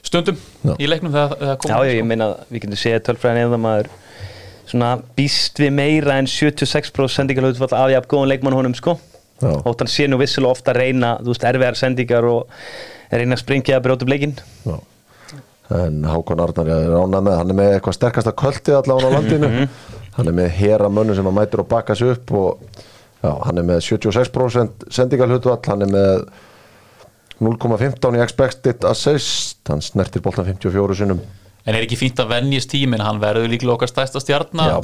[0.03, 0.75] stundum Já.
[0.79, 3.88] í leiknum þegar það kom Já, ég meina, við getum séð tölfræðin eða maður
[4.69, 9.00] svona býst við meira en 76% sendingalhutfall af jafn góðan leikmann honum sko.
[9.41, 12.50] Og hann sé nú vissilega ofta að reyna þú veist, erfiðar sendingar og
[13.12, 14.36] reyna að springja að brjóta upp leikinn.
[14.65, 14.79] Já.
[15.69, 19.15] en Hákon Arnar ég er ánað með, hann er með eitthvað sterkasta kvöldi allavega á
[19.15, 19.67] landinu
[20.20, 22.80] hann er með hera mönnu sem að mætur og bakka sig upp og
[23.24, 26.26] já, hann er með 76% sendingalhutvall, hann er með
[27.40, 31.22] 0,15 í expected assist, hann snertir boltan 54 sinnum
[31.70, 34.78] En er ekki fínt að venjist tíminn, hann verður líklega okkar stærsta stjarnar Já.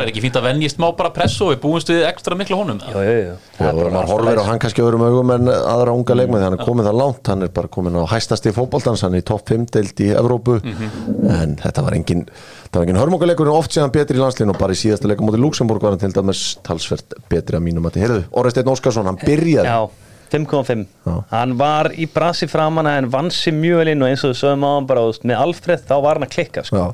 [0.00, 2.80] Er ekki fínt að venjist má bara pressa og við búumst við ekstra miklu honum?
[2.82, 3.36] Jú, jú.
[3.60, 6.64] Já, og maður horfir á hann kannski öðrum augum en aðra unga leikmenn, hann er
[6.66, 7.30] komin það langt.
[7.30, 9.04] Hann er bara komin á hæstasti fótboltans.
[9.06, 10.58] Hann er í topp 5 deild í Evrópu.
[10.64, 12.26] En þetta var engin,
[12.66, 15.30] þetta var engin hörmungaleikur en oft séðan betri í landslín og bara í síðasta leikum
[15.30, 18.72] móti Luxemburg var hann til dæmis talsvert betri að mínum að þið heyrðu, Orri Steinn
[18.74, 19.70] Óskarsson, hann byrjaði.
[19.70, 21.14] Já, 5,5 Já.
[21.34, 24.42] Hann var í brasi framanna en vann sér mjög vel inn og eins og við
[24.44, 26.90] sögum á hann bara veist, með Alfred þá var hann að klikka sko.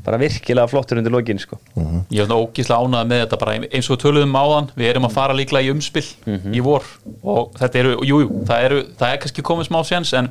[0.00, 1.58] Bara virkilega flottur undir lokin sko.
[1.76, 5.06] Ég er svona ógíslega ánægð með þetta bara eins og við töluðum áðan, við erum
[5.10, 6.08] að fara líklega í umspill
[6.56, 6.86] í vor
[7.20, 10.30] og þetta eru, jújú, jú, það, eru, það er kannski komið smá séns en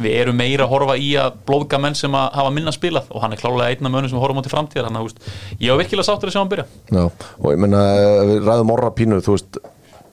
[0.00, 3.20] við erum meira að horfa í að blóðga menn sem að hafa minna spilað og
[3.20, 5.20] hann er klálega einn af mönnum sem horfum á til framtíðar þannig að veist,
[5.60, 7.04] ég var virkilega sáttur að sjá hann byrja Já,
[7.44, 7.80] og ég menna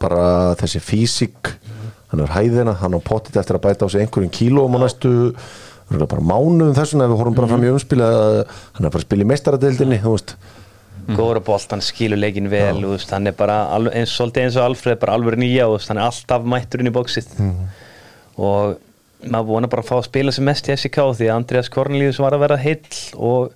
[0.01, 1.53] bara þessi físík
[2.11, 5.11] hann er hæðina, hann á pottit eftir að bæta á sig einhverjum kílóum á næstu
[5.87, 8.23] bara mánuðum þessum ef við horfum bara fram í umspil að
[8.77, 10.33] hann er bara að spila í meistaradeildinni þú veist,
[11.07, 13.61] góður að bolt, hann skilur leikin vel veist, hann er bara
[13.93, 17.31] eins, eins og Alfred bara alveg nýja veist, hann er alltaf mætturinn í bóksið
[18.37, 18.75] og
[19.23, 22.19] maður vonar bara að fá að spila sem mest í SK því að Andreas Kornelius
[22.21, 23.55] var að vera heill og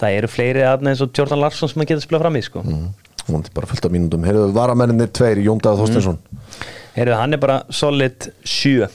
[0.00, 2.64] það eru fleiri aðna eins og Jordan Larsson sem að geta spilað fram í sko.
[2.64, 2.90] mm,
[3.30, 4.26] hún er bara fullt af mínútum.
[4.26, 6.20] Heyrðu varamenninir tveir, Jón Daða Þorsteinsson
[6.96, 8.88] Heyrðu, hann er bara solid 7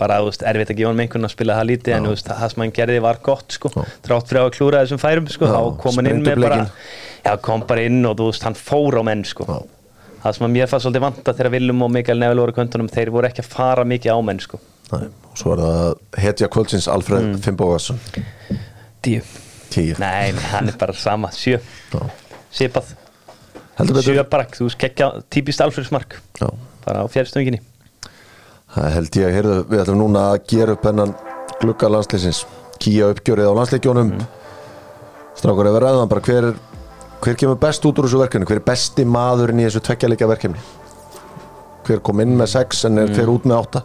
[0.00, 2.30] bara, þú veist, erfitt að gefa hann einhvern að spila það lítið en þú veist,
[2.30, 3.72] það sem hann gerði var gott sko,
[4.04, 7.32] trátt fyrir að klúra þessum færum sko, Já, þá kom hann inn með bara já,
[7.48, 9.48] kom bara inn og þú veist, hann fór á menn sko.
[9.48, 9.58] Já.
[10.26, 13.12] það sem að mér fannst svolítið vanta þegar Willum og Mikael Neville voru kvöntunum, þeir
[13.16, 16.90] voru ekki að fara mikið á menn sko, Nei, og svo er það hetja kvöldsins
[16.92, 17.36] Alfred mm.
[17.46, 18.00] Finnbóðarsson
[19.00, 19.22] tíu.
[19.70, 19.94] Tíu.
[20.02, 21.60] Nei, nei, hann er bara sama, sjö.
[21.92, 22.00] Já.
[22.52, 22.90] sipað,
[23.78, 24.16] heldur betur.
[24.16, 26.18] Sjö bara þú veist, kekkja típist Alfredsmark.
[26.40, 26.50] Já.
[26.86, 27.60] Bara á fjærstöðinginni
[28.70, 31.14] Það held ég að heyrðu, við ætlum núna að gera upp hennan
[31.60, 32.44] glugga landsleisins
[32.80, 34.26] kýja uppgjörið á landsleikjónum mm.
[35.40, 36.50] strákur ef við ræðum bara hver,
[37.24, 38.48] hver kemur best út úr þessu verkefni?
[38.48, 40.62] Hver er besti maðurinn í þessu tveggjarleika verkefni?
[41.88, 43.84] Hver kom inn með sex en er hver út með átta?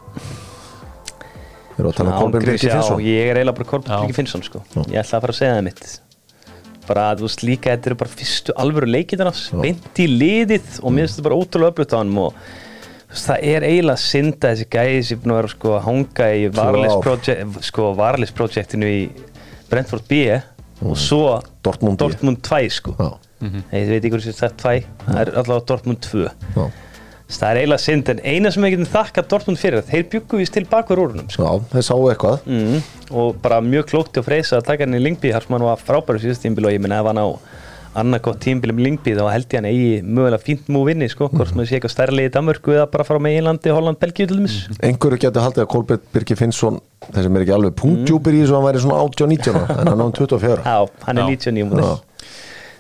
[1.75, 3.01] Við erum að tala um Kolbein Birgir já, Finnsson?
[3.03, 4.01] ég er eiginlega bara Kolbein Já.
[4.03, 4.62] Birgir Finnsson sko.
[4.86, 5.88] ég ætla að fara að segja það mitt.
[6.86, 10.77] Bara að þú veist líka þetta eru bara fyrstu alvöru leikindar hans, beint í liðið
[10.86, 12.38] og mér finnst þetta bara ótrúlega öflut á hann og
[13.19, 16.47] það er eiginlega synda þessi gæði sem er búin að vera sko, að hanga í
[16.49, 16.80] ár.
[18.01, 19.01] varalisprojektinu sko, í
[19.71, 20.23] Brentford B
[20.86, 21.21] og svo
[21.63, 21.99] Dortmund.
[22.01, 22.95] Dortmund 2 sko.
[22.99, 23.13] Já,
[23.75, 26.65] ég veit ekki hvað sem sagt 2 það er allavega Dortmund 2 já,
[27.36, 30.56] það er eiginlega synd en eina sem við getum þakka Dortmund fyrir þeir byggu vist
[30.56, 31.43] til bakver úrunum sko.
[31.43, 32.80] já, þeir sáu eitthvað mm,
[33.12, 35.84] og bara mjög klókt og freysa að taka hann í Lingby þar sem hann var
[35.84, 37.28] frábæru síðast tímbil og ég minna ef hann á
[37.99, 41.29] annað gott tímbil um Lingby þá held ég hann eigi mögulega fínt múið vinni sko,
[41.31, 44.39] hvort sem það sé eitthvað stærlega í Danmörku eða bara frá meginlandi, Holland, Belgíu til
[44.41, 44.58] dæmis.
[44.84, 48.67] Einhverju getur haldið að Kolbein Birgir Finnsson þessum er ekki alveg punktjúpir í þessu hann
[48.67, 50.77] væri svona 18-19 ára, en hann á um 24 Já,
[51.08, 51.36] hann er Já.
[51.39, 51.95] 99 múið Já.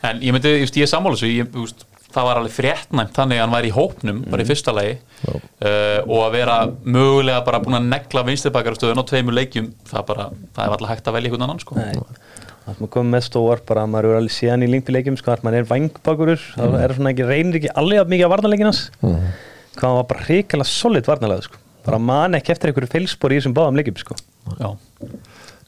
[0.05, 3.39] En ég myndi, just, ég er sammála þessu ég, just, það var alveg fréttnæmt þannig
[3.39, 4.95] að hann væri í hópnum bara í fyrsta lagi.
[5.25, 10.27] Uh, og að vera mögulega bara búin að negla vinstibakarastöðun á tveimur leikjum það, bara,
[10.55, 11.75] það er alltaf hægt að velja einhvern annan sko.
[12.65, 15.43] Það sem komið mest óvart bara að maður eru alveg síðan í lingpileikjum sko, að
[15.45, 18.79] maður er vangbakurur þá er svona ekki, reynir ekki alveg að mikið að varnarleikinas
[19.75, 21.57] hvað hann var bara hrikalega solid varnarlega sko.
[21.85, 24.17] bara man ekki eftir einhverju feilspor í þessum báðum leikjum sko.
[24.57, 24.69] Já,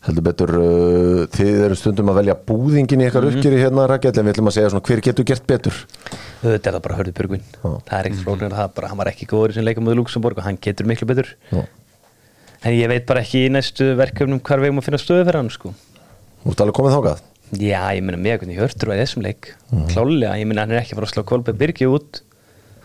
[0.07, 4.25] heldur betur uh, þið eru stundum að velja búðingin í eitthvað uppgjöri hérna Rakel en
[4.25, 5.75] við ætlum að segja svona hver getur gert betur?
[6.41, 9.29] Auðvitað er það bara hörðu byrguinn það er ekkert það er bara, hann var ekki
[9.29, 10.45] góður sem leikum með Luxemburg og
[16.47, 17.25] Þú ert alveg komið þákað
[17.60, 19.49] já, ég meina mjög hvernig hörtur í þessum leik.
[19.91, 22.21] Klálega, ég meina hann er ekki að fara að slá Kolbeinn Birgi út.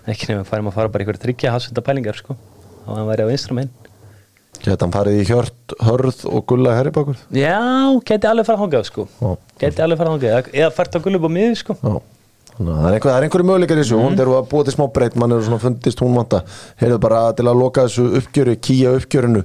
[0.07, 2.37] Ekki nefnum að fara að fara bara ykkur tryggja hafsenda pælingar sko.
[2.87, 3.71] og hann væri á vinstra megin
[4.63, 7.55] Geta hann farið í hjört, hörð og gulla herribakur já,
[8.07, 9.05] geti alveg fara að hangað sko.
[9.21, 9.31] Já.
[9.63, 11.77] geti alveg fara að hangað eða- fært að gullu á miði sko.
[11.83, 13.99] Þannig að það er einhver, er einhverju möguleikar í þessu.
[14.03, 16.43] Hún þegar að búa til smá breytt, mann er svona fundist hún vanta,
[16.83, 19.43] heyrðu bara til að loka þessu uppgjöri, kýja uppgjörinu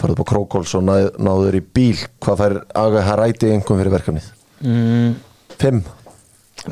[0.00, 1.98] farðu upp á Krókóls og náð, náður í bíl.
[2.24, 4.28] Hvað fær aga haræti einhvern fyrir verkefnið?
[4.64, 5.14] mm,
[5.58, 5.82] 5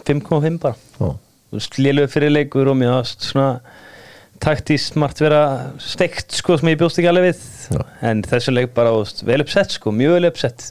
[0.06, 0.74] 5,5 bara.
[1.00, 1.12] Já,
[1.46, 3.60] Þú veist, lélugur fyrir leikur og mér varst svona
[4.42, 5.40] taktískt smart vera
[5.80, 7.44] steikt sko sem ég bjóst ekki alveg við.
[7.72, 7.84] Já.
[8.10, 10.66] en þessu leik bara veist, vel uppsett sko, mjög vel uppsett.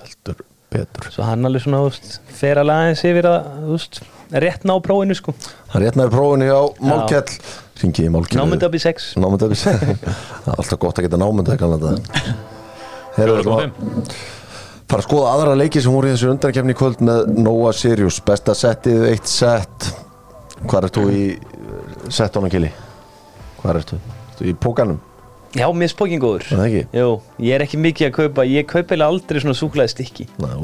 [0.00, 1.08] Heldur betur.
[1.10, 4.00] Svo hann alveg svona veist, fer alveg aðeins yfir að veist,
[4.44, 5.34] rétt ná prófinu sko.
[5.72, 7.40] Hann réttnaði prófinu hjá Málkjell
[7.80, 8.10] Ringi í
[8.66, 9.80] upp í 6 Námynd upp í 6
[10.44, 11.80] Það er alltaf gott að geta námynd að kannan
[13.16, 13.40] þetta
[14.90, 18.18] fara að skoða aðra leiki sem voru í þessu undarkefni kvöld með Noah Sirius.
[18.26, 19.90] Besta settið, eitt sett.
[20.64, 21.22] Hvað ert þú í
[22.10, 22.72] settónu kili?
[23.60, 24.00] Hvað ert þú?
[24.32, 24.98] Ertu í pókanum?
[25.50, 26.44] já, mér er spókin góður.
[26.46, 26.82] Er það ekki?
[27.00, 27.06] Jú,
[27.46, 28.46] ég er ekki mikið að kaupa.
[28.46, 29.92] Ég kaupa eiginlega aldrei svona súklaði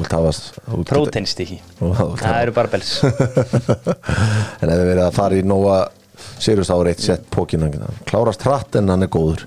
[0.07, 2.93] þú þú stykki Þú vilt það eru bara bels.
[4.61, 5.79] En ef þið verið að fara í Nóa
[6.39, 9.45] Sirius er eitt sett pókin hann klárast hratt en hann er góður.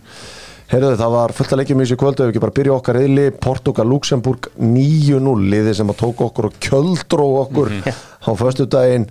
[0.70, 2.98] Heyrðu það var fullt að leikjum í þessu kvöldu ef við ekki bara byrja okkar
[3.00, 7.72] reyðli Portugal Luxemburg 9-0 liði sem að tók okkur og kjöldró okkur
[8.28, 9.08] á föstu daginn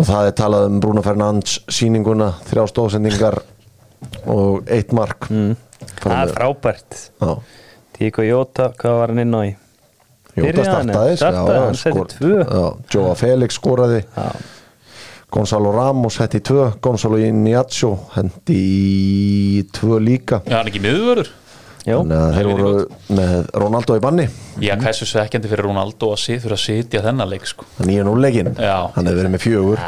[0.00, 3.42] og það er talað um Bruno Fernandes sýninguna, þrjá stóðsendingar
[4.32, 5.28] og eitt mark.
[5.28, 5.58] Mm.
[6.00, 7.00] það er frábært.
[7.98, 9.50] Tíko Jóta, hvað var hann inn á í?
[10.40, 12.32] Jóta startaði startaði, tvö.
[12.94, 14.00] Jóa Felix skoraði.
[14.16, 14.30] Já.
[15.30, 18.56] Gonzalo Ramos hendi í tvö Gonzalo Iñacho hendi
[19.60, 20.40] í tvö líka.
[20.46, 20.82] Já, hann er ekki
[22.02, 22.72] þannig að þeir voru
[23.16, 24.26] með Ronaldo í banni.
[24.60, 27.64] Já, hversu svekkjandi fyrir Ronaldo að sit, fyrir að sitja þennan leik sko.
[27.88, 28.90] nýja núleikin, Já.
[28.96, 29.84] hann hefur verið með fjögur.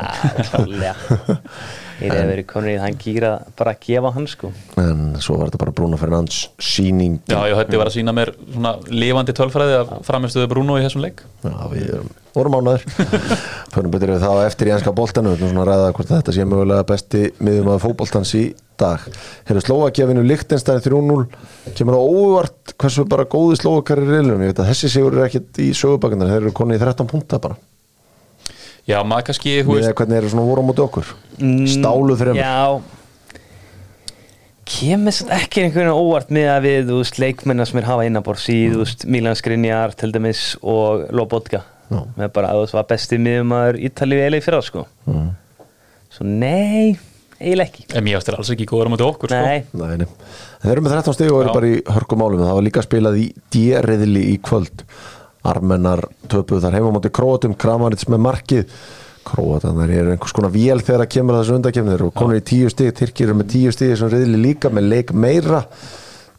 [0.48, 0.94] Klálega
[2.02, 4.50] Ég hefði verið konur í þann gýra bara að gefa hann sko.
[4.82, 8.32] En svo var þetta bara Bruno Fernandes síning Já, ég hætti var að sína mér
[8.52, 11.22] svona lifandi tölfræði að framistuðu Bruno í þessum leik.
[11.46, 12.84] Já, við erum- vorum ánaður
[13.74, 16.12] Förum betur við það á eftir í enska boltanu Við erum svona að ræða hvort
[16.14, 18.42] þetta sé mögulega besti miðum að fótboltans í
[18.80, 19.04] dag.
[19.48, 21.26] Hefur Slóakefinu Lichtenstein 3-0
[21.76, 25.28] Kemur það óvart hversu bara góði Slóakar í reilum Ég veit að þessi sigur er
[25.28, 27.58] ekkit í sögubakandar Þeir eru konið í 13 punta bara
[28.88, 31.12] Já, maður kannski, veist hvernig eru svona voru á móti okkur?
[31.70, 32.56] Stálu þreim Já.
[34.72, 38.06] Kemur satt ekki einhvern veginn óvart með að við, þú veist, leikmennar sem er hafa
[38.08, 41.64] innabors í, þú veist, Milan Skriniar til dæmis og Lobotka.
[41.92, 41.98] Já.
[42.16, 44.84] með bara að veist, var besti miðumæður Ítalíu eiginlega í fyrra, sko.
[45.10, 45.26] Mm.
[46.12, 46.94] Svo nei,
[47.36, 47.84] eiginlega ekki.
[47.92, 49.42] En mér ást er alls ekki góður á móti okkur sko.
[49.44, 50.06] Nei, Nei, nei.
[50.08, 53.18] En Þeir eru með 13 stig og eru bara í hörkumálum Það var líka spilað
[53.18, 54.84] í djerriðli í kvöld
[55.48, 58.76] Armennar töpuð þar heima á móti Króatum, Kramarits með markið.
[59.26, 62.72] Króatanar eru einhvers konar vél þegar að kemur þessu undakefni Þeir eru konur í 10
[62.74, 65.62] stig, Tyrkir eru með 10 stig sem riðli líka með leik meira.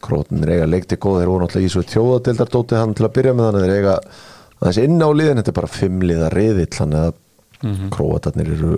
[0.04, 3.36] Króatanir eiga leik til góð Þeir voru náttúrulega í svo tjóðadildardóti hann til að byrja
[3.38, 3.96] með þannig Þeir eiga
[4.64, 5.40] aðeins inn á liðin.
[5.40, 7.14] Þetta er bara fimmliða riðill Þannig að
[7.64, 8.74] mm Króatarnir eru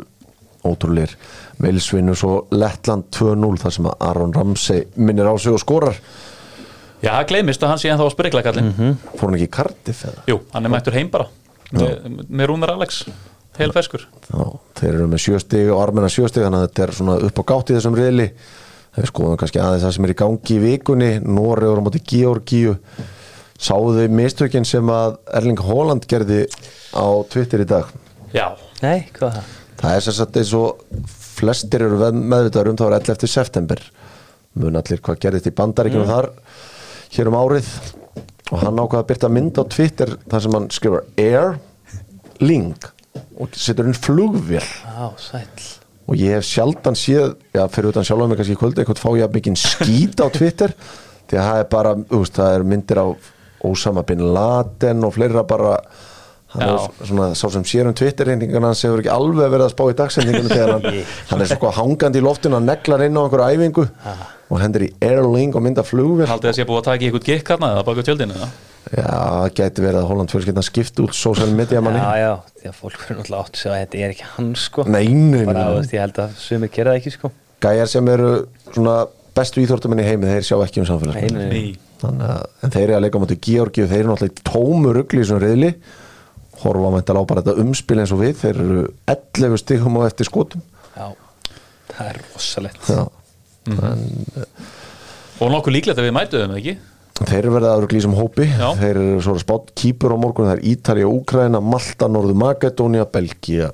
[0.65, 1.15] ótrúleir
[1.61, 5.97] Meilsvinnu svo Lettland 2-0 þar sem að Aron Ramsey minnir á sig og skorar
[7.05, 8.71] Já, það gleymist að hann sé ennþá að sprikla kallinn
[9.13, 10.23] fór hann ekki í Cardiff eða?
[10.31, 11.27] Jú, hann er mættur heim bara.
[11.75, 13.01] Með, með Rúnar Alex,
[13.59, 14.45] heil feskur Já,
[14.79, 17.71] þeir eru með sjöstig og armenna sjöstig þannig að þetta er svona upp á gátt
[17.71, 18.29] í þessum riðli.
[18.95, 21.11] Þeir skoðum kannski aðeins það sem er í gangi í vikunni.
[21.25, 22.77] Noregur á móti Georgíu.
[23.55, 26.41] Sáðu mistökin sem að Erling Haaland gerði
[26.95, 27.91] á Twitter í dag?
[28.35, 28.49] Já,
[28.81, 29.53] nei, hvað er það?
[29.79, 30.85] það er sagt eins og
[31.35, 33.29] flestir eru meðvitaður um það var 11.
[33.31, 33.83] september.
[34.55, 36.29] Mun allir hvað gerðist í bandaríkjum þar
[37.15, 37.69] hér um árið.
[38.53, 41.55] Og hann ákvaða að byrta mynd á Twitter þar sem hann skrifar Air
[42.43, 42.91] Link
[43.41, 44.65] og setur inn flugvél.
[44.85, 45.69] Á, sæll.
[46.05, 49.09] Og ég hef sjaldan séð já, fyrir utan sjálf mig kannski í kvöldi eitthvað fá
[49.17, 50.75] ég að mikið skít á Twitter.
[51.29, 53.07] Því að það er bara, úst, það er myndir á
[53.65, 55.79] Osama Bin Laden og fleira bara.
[56.53, 56.75] Hann Já.
[56.75, 59.95] er svona, sá sem sér um Twitter-reyningarna hans hefur ekki alveg verið að spá í
[59.97, 61.01] dagsendingunum þegar hann,
[61.31, 63.87] hann er svona hangandi í loftinu og neglar inn á einhverju æfingu
[64.49, 66.27] og hendur í Airlink og mynda flugvél.
[66.29, 68.49] Haldið að sé búið að taka í eitthvað gikk hérna eða baka tjöldinu eða?
[68.85, 72.01] Já, það gæti verið að Holland fjölskyldan skipt út social media manni.
[72.03, 74.85] Já, já, því að fólk verður náttúrulega átt að að þetta er ekki hann sko.
[74.85, 77.31] Nei, nei, bara, veist, ég held að sumir gera það ekki sko.
[77.65, 78.29] Gæjar sem eru
[78.69, 78.95] svona
[79.35, 81.99] bestu íþórtumenn í heimi þeir sjá ekki um samfélagsmiðla Nei, nei, nei.
[82.05, 84.93] Þannig að, en þeir eru að leika móti Georgi og þeir eru náttúrulega í tómu
[84.93, 85.71] rugli í svona reyðli
[86.61, 90.29] horfa mæntal á bara þetta umspil eins og við þeir eru 11 stigum á eftir
[90.29, 90.63] skotum.
[90.95, 91.07] Já,
[91.91, 92.89] það er rosalegt.
[92.91, 93.01] Já.
[93.65, 96.75] Og nokkuð líklegt að við mætuðum það ekki?
[97.15, 98.45] Þeir eru verið að rugli í sem hópi.
[98.49, 98.67] Já.
[98.75, 103.69] þeir eru svona spátt kýpur á morgun það er Ítalja, Úkraina, Malta, Norður Makedónia Belgia,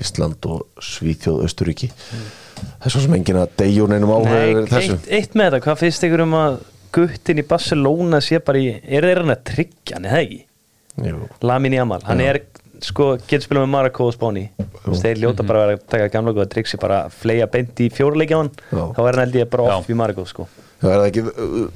[0.00, 4.96] Ísland og Svíþjóð, Östuríki það er svo sem engin að degjur neinum Nei, áhuga þessu.
[4.96, 6.56] eitt, eitt með þetta, hvað finnst ykkur um að
[6.94, 10.40] guttin í Barcelona sé bara í er þeir hann að tryggja hann, eða ekki?
[11.04, 11.22] Jú.
[11.44, 12.40] Lamin Jamal, hann er
[12.84, 14.44] sko, getur spilað með Marako og Spáni.
[14.84, 17.88] Þeir ljóta bara að vera að taka gamla góða triksi bara að fleia beint í
[17.94, 18.52] fjóruleikja hann.
[18.70, 18.84] Já.
[18.96, 20.48] þá er hann held ég bara off í Marako sko.
[20.84, 21.68] Er ekki uh,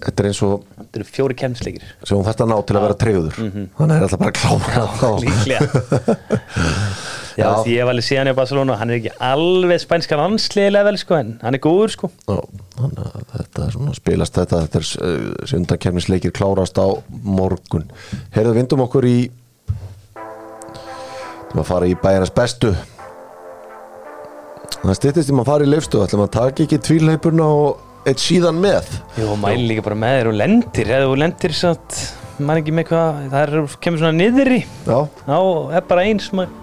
[0.00, 2.84] þetta er eins og þetta eru fjóri kemsleikir sem hún þarft að ná til að
[2.86, 5.08] vera treyður þannig er alltaf bara þá.
[5.24, 5.64] líklega.
[7.38, 7.62] Já, Já.
[7.64, 8.76] því ég var alveg síðan í Barcelona.
[8.80, 12.10] Hann er ekki alveg spænska landsliðilega vel sko, en hann er góður sko.
[12.26, 12.40] Já,
[12.76, 14.62] þannig að þetta er svona spilast þetta.
[14.66, 17.86] Þetta er uh, sundakefnisleikir klárast á morgun.
[18.34, 19.16] Heyrðu, vindum okkur í
[21.50, 22.70] ætlum að fara í bæjarnas bestu.
[24.80, 28.22] Það styttist í maður að fara í leifstu ætlum að taka ekki tvíleipurna og eitt
[28.22, 28.86] síðan með.
[29.18, 30.92] Jú, mæli líka bara með þér og lendir.
[30.94, 31.98] Eða þú lendir satt,
[32.38, 35.38] maður ekki með hvað það er, kemur svona niður í Já, þá
[35.74, 36.54] er bara eins maður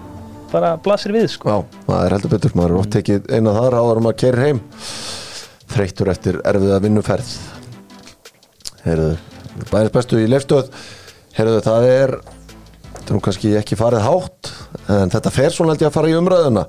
[0.48, 1.52] bara blasir við sko.
[1.52, 2.56] Já, það er heldur betur.
[2.56, 4.62] Maður er oft tekið eina þar áður um að kæra heim.
[5.68, 7.34] Þreyttur eftir erfiða vinnuferð.
[8.86, 9.12] Heyrðu,
[9.68, 10.72] bæjarnas bestu í leifstöð
[11.36, 12.12] Heyrðu, það er
[13.08, 14.48] þetta er nú kannski ekki farið hátt
[14.92, 16.64] en þetta fer svona held ég að fara í umræðuna.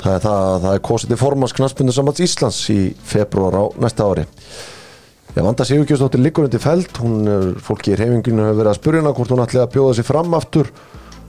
[0.00, 4.08] Það er, það, það er kosið til formans knaspundu sambands Íslands í februar á næsta
[4.10, 4.24] ári.
[5.36, 9.04] Ég vanda Sigurkjóðsdóttir liggur undir feld hún er, fólki í reyfinginu hefur verið að spurja
[9.04, 10.72] hana hvort hún ætli að bjóða sig fram aftur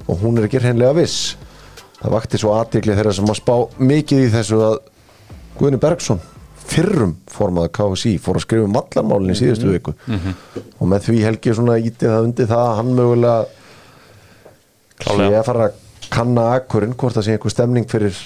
[0.07, 1.35] og hún er ekki hreinlega viss.
[1.99, 4.77] Það vakti svo aðtikli þeirra sem að spá mikið í þessu að
[5.61, 6.25] Guðni Bergson
[6.71, 9.93] fyrrum formaða KSI fór að skrifa um vallarmálinn í síðustu viku.
[10.79, 13.59] Og með því helgi svona ítið það undir það að hann mögulega
[15.03, 15.29] Klálega.
[15.29, 18.17] sé að fara að kanna akkurinn hvort það sé einhver stemning fyrir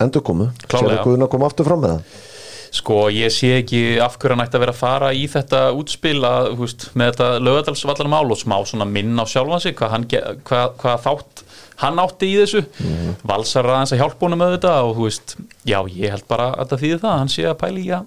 [0.00, 2.26] endurkomu sér að Guðna koma aftur fram með það
[2.70, 6.20] Sko, ég sé ekki af hverju hann ætti að vera að fara í þetta útspil
[6.22, 10.04] að, veist, með þetta lögadalsvallarmál og smá svona minn á sjálfan sig hvað, hann,
[10.46, 11.42] hvað, hvað þátt
[11.82, 13.16] hann átti í þessu Mhm.
[13.26, 15.34] valsar aðeins að hjálpa honum með þetta og þú veist,
[15.66, 18.06] já, ég held bara að það þýði það, hann sé að pæli í að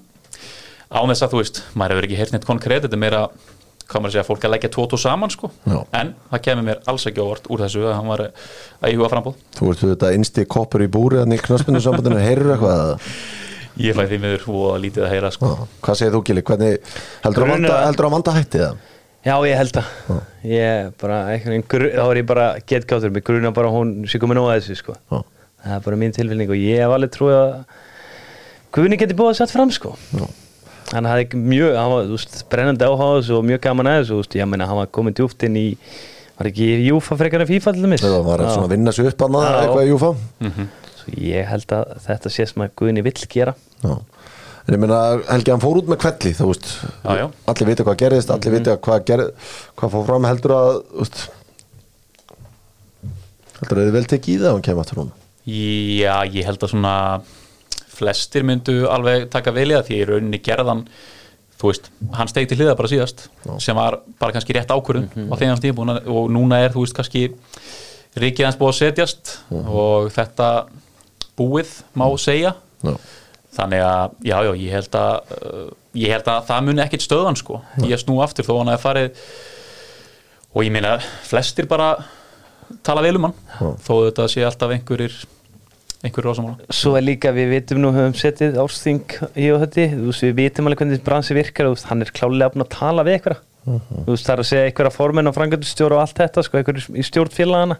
[0.93, 3.21] á þess að, þú veist, maður hefur ekki heyrt neitt konkrétt, þetta er meira
[3.89, 5.79] hvað maður að segja, fólk að leggja tótt og saman, sko Já.
[5.99, 9.35] en það kemur mér alls ekki ávart úr þessu að hann var að íhuga frambóð
[9.57, 12.97] Þú ert þetta innsti koppur í búri þannig í knaspinu sambandinu, heyrur eitthvað eða?
[13.83, 15.67] ég fæ því miður og lítið að heyra, sko Já.
[15.87, 16.41] Hvað segir þú Gili?
[16.49, 18.81] Hvernig, heldur að vanda, að- að vanda hætti það?
[19.23, 21.17] Já, ég held að ég bara,
[21.71, 24.75] gru- þá er ég bara getgáttur, mig gruna bara að hún sé komin á þessu
[24.77, 25.21] sko Já.
[25.63, 27.65] það er bara mín tilfinning og ég hef alveg trúið að
[28.73, 30.25] Guðni geti búið að setja fram sko Já.
[30.93, 34.13] Hann hafði mjög, hann var veist, brennandi áhuga á þessu og mjög gaman að þessu
[34.13, 35.67] þú veist, ég meina hann var komin djúpt inn í
[36.37, 38.03] var ekki í Júfa frekar en FIFA til dæmis?
[38.03, 39.59] Það var svona að vinna sig upp að maður Já.
[39.63, 40.11] eitthvað í Júfa.
[41.03, 43.53] Svo ég held að þetta sé sem að Guðni vill gera.
[43.83, 43.93] Já.
[44.63, 46.69] En ég meina, Helgi, hann fór út með kvelli, þú veist.
[47.03, 47.25] Já, já.
[47.51, 50.69] Allir vita hvað gerðist, allir vita hvað gerð hvað fór fram heldur að
[51.01, 51.23] veist,
[53.59, 55.17] heldur að þið vel tekið í það ef hann kemur aftur núna?
[55.43, 56.95] Já, ég held að svona
[57.93, 60.85] flestir myndu alveg taka vel í það því í rauninni gerðan
[61.61, 63.27] þú veist, hann steig til hliða bara síðast
[63.63, 67.27] sem var bara kannski rétt ákvörðun á þeim stíðbúin og núna er þú veist kannski
[68.19, 70.49] ríkið hans búið að setjast og þetta
[71.39, 72.55] búið má segja.
[72.83, 72.97] Já.
[73.53, 77.37] þannig að, já, já, ég held að uh, ég held að það muni ekkit stöðan
[77.39, 77.61] sko.
[77.87, 79.21] Ég snú aftur þó hann að farið
[80.53, 81.93] og ég meina, flestir bara
[82.85, 83.37] tala vel um hann.
[83.85, 85.15] Þó þetta sé alltaf einhverjir
[86.03, 89.87] einhverjir rosamála Svo er líka, við vitum nú, höfum setið ársþing í og þetta,
[90.19, 94.11] við vitum alveg hvernig bransi virkar, veist, hann er klálega að tala við eitthvað, þú
[94.11, 97.03] veist, það er að segja einhverja formenn og frangöndustjóra og allt þetta, sko, einhverjir í
[97.07, 97.77] stjórnfélagana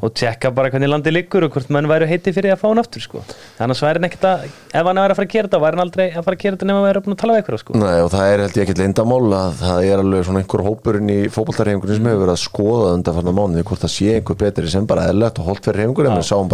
[0.00, 2.80] og tjekka bara hvernig landi liggur og hvort menn væru heiti fyrir að fá hann
[2.82, 3.18] aftur, sko.
[3.58, 4.38] Þannig að er hann ekkert að,
[4.72, 6.54] ef hann væri að fara að gera þetta, væri hann aldrei að fara að gera
[6.56, 7.70] þetta nema að væri búin að tala við eitthvað, sko.
[7.82, 11.12] Nei, og það er held ég ekkert leyndamál að það er alveg svona einhver hópurinn
[11.12, 14.88] í fótboltarhefingunni sem hefur verið að skoða undanfarnar mánuði hvort það sé einhver betri sem
[14.88, 16.48] bara eðlert og holt fyrir hefingunni, en við sáum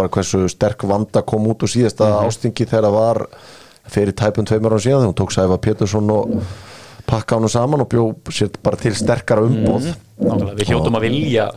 [2.75, 3.27] það var
[3.91, 6.31] fyrir tæpum tveimur án síðan þegar hún tók Sæfa Pétursson og
[7.05, 9.91] pakka hann saman og bjó sér bara til sterkara umboð.
[10.19, 11.49] Nákvæmlega, við hljótum að vilja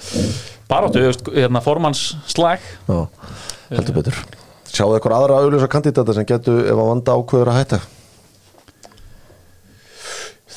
[0.68, 2.98] þú veist, hérna formans slag Já,
[3.70, 4.18] heldur betur.
[4.68, 7.78] Sjáðu eitthvað aðra auðlösa kandidata sem getur ef að vanda ákveður að hætta?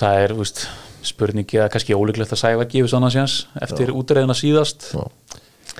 [0.01, 0.63] Það er, veist,
[1.05, 4.89] spurningi að kannski ólíklegt að Sævar gefur svona séns eftir útreðina síðast.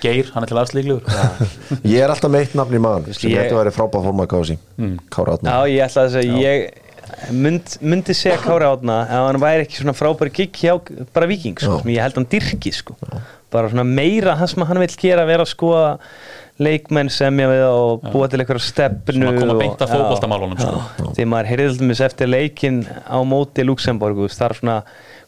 [0.02, 1.04] Geir, hann er til aðslíklegur
[1.84, 4.93] Ég er alltaf meitt nafn í maður sem Ég- þetta væri frábæð forma kási Mm.
[5.12, 6.91] Kára Átna Já, ég ætla að segja, ég
[7.32, 10.76] mynd, myndi segja Kári Átna ef hann væri ekki svona frábæri gig hjá
[11.13, 11.82] bara viking, sko, Já.
[11.84, 12.95] sem ég held hann dyrki, sko.
[13.52, 15.88] Bara svona meira það sem hann vil gera, vera að skoða
[16.62, 19.15] leikmenn semja við og búa til einhverja stefnu.
[19.17, 19.95] Svona koma beint að já.
[19.97, 20.82] fótboltamálunum, sko.
[21.02, 21.08] Já.
[21.17, 24.76] Því maður heyrði til dæmis eftir leikin á móti Luxemburg, þú veist, þar svona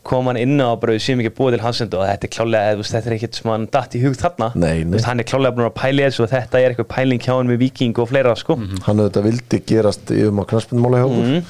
[0.03, 2.71] kom hann inn á bara við séum ekki búið til hansend og þetta er klálega,
[2.75, 4.89] þú veist, þetta er ekkert sem hann datt í hug þarna Nei, nei.
[4.91, 7.31] Þú veist, hann er klálega búin að pæli þessu og þetta er eitthvað pæling hjá
[7.37, 11.07] hann með viking og fleira sko Hann auðvitað vildi gerast í um á knarspindmála hjá
[11.07, 11.45] okkur Mhm.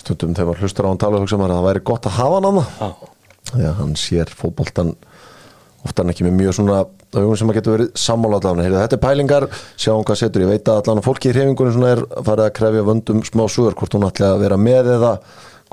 [0.00, 2.68] Stundum þegar maður hlustar á hann tala að það væri gott að hafa hann annað
[2.80, 2.90] Já.
[3.50, 4.94] Þegar hann sér fótboltan
[5.84, 6.80] ofta hann ekki með mjög svona
[7.16, 9.46] augum sem að getur verið sammála allan Heyrðu, þetta er pælingar,
[9.80, 10.44] sjáum hvað setur.
[10.44, 13.76] Ég veit að allan fólki í hrefingunni svona er farið að krefja vöndum smá sugur,
[13.78, 15.12] hvort hún ætli að vera með eða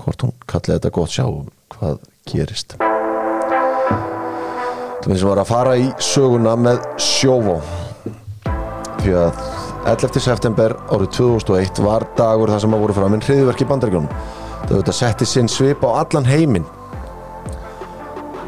[0.01, 1.13] hvort hún kalli þetta gott.
[1.13, 1.99] Sjáum hvað
[2.31, 2.77] gerist.
[4.97, 7.59] Það finnst sem var að fara í söguna með sjóvó
[9.03, 10.19] því að 11.
[10.19, 14.10] september árið 2001 var dagur þar sem að voru framinn hriðverk í bandaríkjónum
[14.67, 16.65] það auðvitað setti sinn svip á allan heiminn.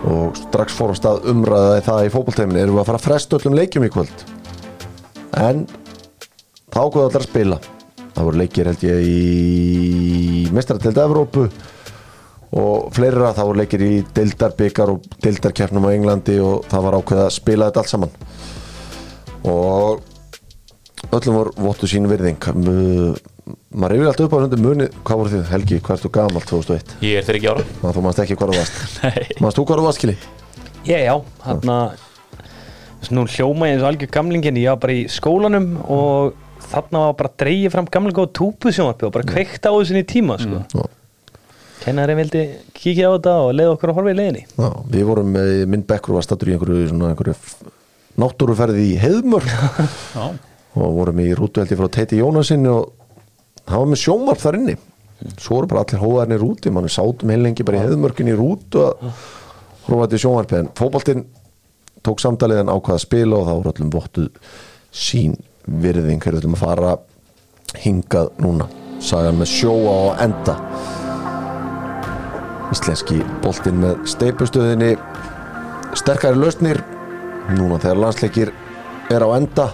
[0.10, 3.40] Og strax fór á stað umræðaði það í fótbolteiminni erum við að fara að fresta
[3.40, 4.24] öllum leikjum í kvöld?
[5.40, 5.64] En
[6.74, 7.60] þá ákveðu allar að spila.
[8.10, 11.48] Það voru leikir held ég í mestarateld Evrópu
[12.60, 13.32] og fleira.
[13.38, 17.70] Það voru leikir í deildarbyggar og deildarkeppnum á Englandi og það var ákveð að spila
[17.70, 18.16] þetta allt saman.
[19.48, 20.09] Og
[21.10, 22.38] öllum voru vottu sín virðing.
[23.70, 26.92] Maður reyfir alltaf upp á hundi muni hvað voru þið Helgi, hvað ertu gamall 2001
[27.06, 27.64] Ég er þeir ekki ára.
[27.82, 28.84] Ná, þú manst ekki hvað þú varst.
[29.06, 29.40] Nei.
[29.42, 30.16] manst þú hvað þú varst Kili?
[30.90, 32.06] Ég, já, hann að
[33.16, 36.36] nú hljóma ég eins og algjör gamlingin ég var bara í skólanum og
[36.70, 39.98] þarna var bara að dreigja fram gamlinga og túpu sjónvarpi og bara kveikta á þessu
[39.98, 40.62] í tíma sko.
[40.76, 40.84] Já.
[41.80, 42.44] Kennarinn vildi
[42.76, 44.44] kíkja á þetta og leiða okkur að horfa í leiðinni.
[44.52, 47.38] Já, við vorum með minn bekkur var stattur í einhverju, svona, einhverju
[48.20, 49.48] náttúruferði í heiðmörk.
[50.18, 50.26] Já,
[50.78, 52.94] og vorum í rútuheldi frá Teiti Jónasin og
[53.70, 54.78] hann var með sjónvarp þar inni.
[55.36, 59.10] Svo voru bara allir hóðarnir úti mann sátum heilengi bara í heiðmörkin í rútu að
[59.88, 61.26] horfa til sjónvarpi en fótboltinn
[62.06, 64.30] tók samtalið en ákvaða að spila og þá voru öllum vottuð
[64.96, 66.22] sín virðing.
[66.24, 66.94] Hverju ætlum að fara
[67.84, 68.70] hingað núna
[69.04, 70.56] sagan með sjóa og enda.
[72.70, 74.94] Íslenski boltinn með steipustöðinni
[75.98, 76.84] sterkari lausnir
[77.58, 78.52] núna þegar landsleikir
[79.10, 79.72] er á enda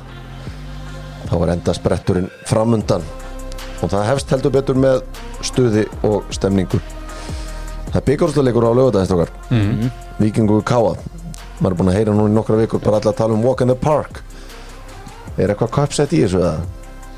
[1.29, 3.05] þá var enda spretturinn framundan.
[3.83, 5.01] Og það hefst heldur betur með
[5.45, 6.79] stuði og stemningu.
[7.91, 9.91] Það er byggjárslalegur á lögudagins mm.
[10.19, 10.95] Víkingu Káa
[11.59, 13.61] maður er búin að heyra núna í nokkra vikur bara allir að tala um walk
[13.63, 14.21] in the park.
[15.39, 16.65] Er eitthvað köpsett í þessu eða?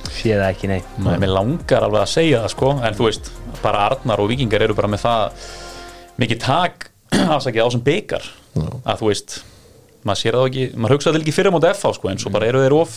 [0.08, 0.80] sé það ekki, nei.
[1.04, 2.72] Mér langar alveg að segja það sko.
[2.86, 5.48] En þú veist, bara Arnar og Víkingar eru bara með það
[6.22, 6.88] mikið tak
[7.36, 9.39] afsakið á sem byggar að þú veist,
[10.08, 12.50] maður sér það ekki maður hugsaði ekki fyrir á móti FH sko en svo bara
[12.50, 12.96] eru þeir of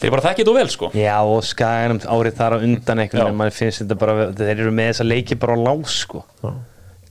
[0.00, 0.90] þeir bara þekkið þú vel sko.
[0.96, 3.24] Já, og skaganum árið þar á undan einhvern Já.
[3.26, 6.24] veginn, mann finnst þetta bara þeir eru með þessa leiki bara á lás sko.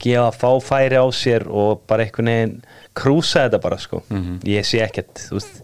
[0.06, 2.58] Gefa fá færi á sér og bara einhvern veginn
[2.98, 4.04] krúsa þetta bara sko.
[4.46, 5.62] Ég sé ekkert, þú veist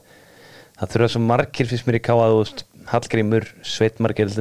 [0.80, 4.32] það þurfa svo margir fyrst mér í káa þú veist, Hallgrímur, Sveitmargir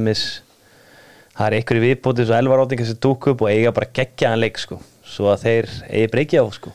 [1.40, 4.80] það er einhverju viðbóti svo elvarótingar sem dúk upp og eiga bara geggjaðan leik sko,
[5.08, 6.72] svo að þeir eigi breykja á sko.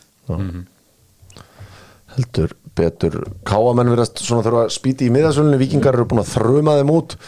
[2.15, 5.59] Heldur betur káamenn verðast svona þurfa að spýti í miðasölunni.
[5.61, 7.19] Vikingar eru búin að þruma þeim út.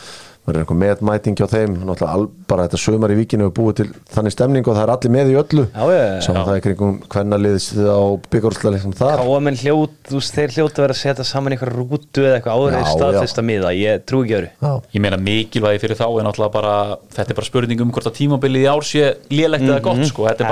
[0.48, 1.74] Það er einhver meðmæting hjá þeim.
[1.84, 5.12] Náttúrulega bara þetta sömar í vikinu er búið til þannig stemning og það er allir
[5.12, 5.64] með í öllu.
[5.74, 6.22] Já, já, já.
[6.24, 8.00] Sáum það í kringum hvernaliðs á
[8.32, 9.24] byggjárslali sem þar.
[9.26, 12.56] Káamenn hljót, þú veist, þeir hljóta að vera að setja saman einhver rútu eða eitthvað
[12.62, 14.48] áður staðfesta miða, ég trú ekki öru
[14.96, 16.76] ég meina mikilvægi fyrir þá er náttúrulega bara
[17.18, 20.22] þetta er bara spurning um hvort að tímabilið í ár sé lélegt eða gott sko,
[20.30, 20.52] þetta er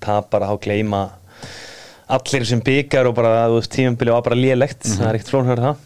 [0.00, 1.23] bara, bara þeir
[2.08, 5.82] allir sem byggar og bara, tímabili var bara lélegt, það er ekkert flónhör það.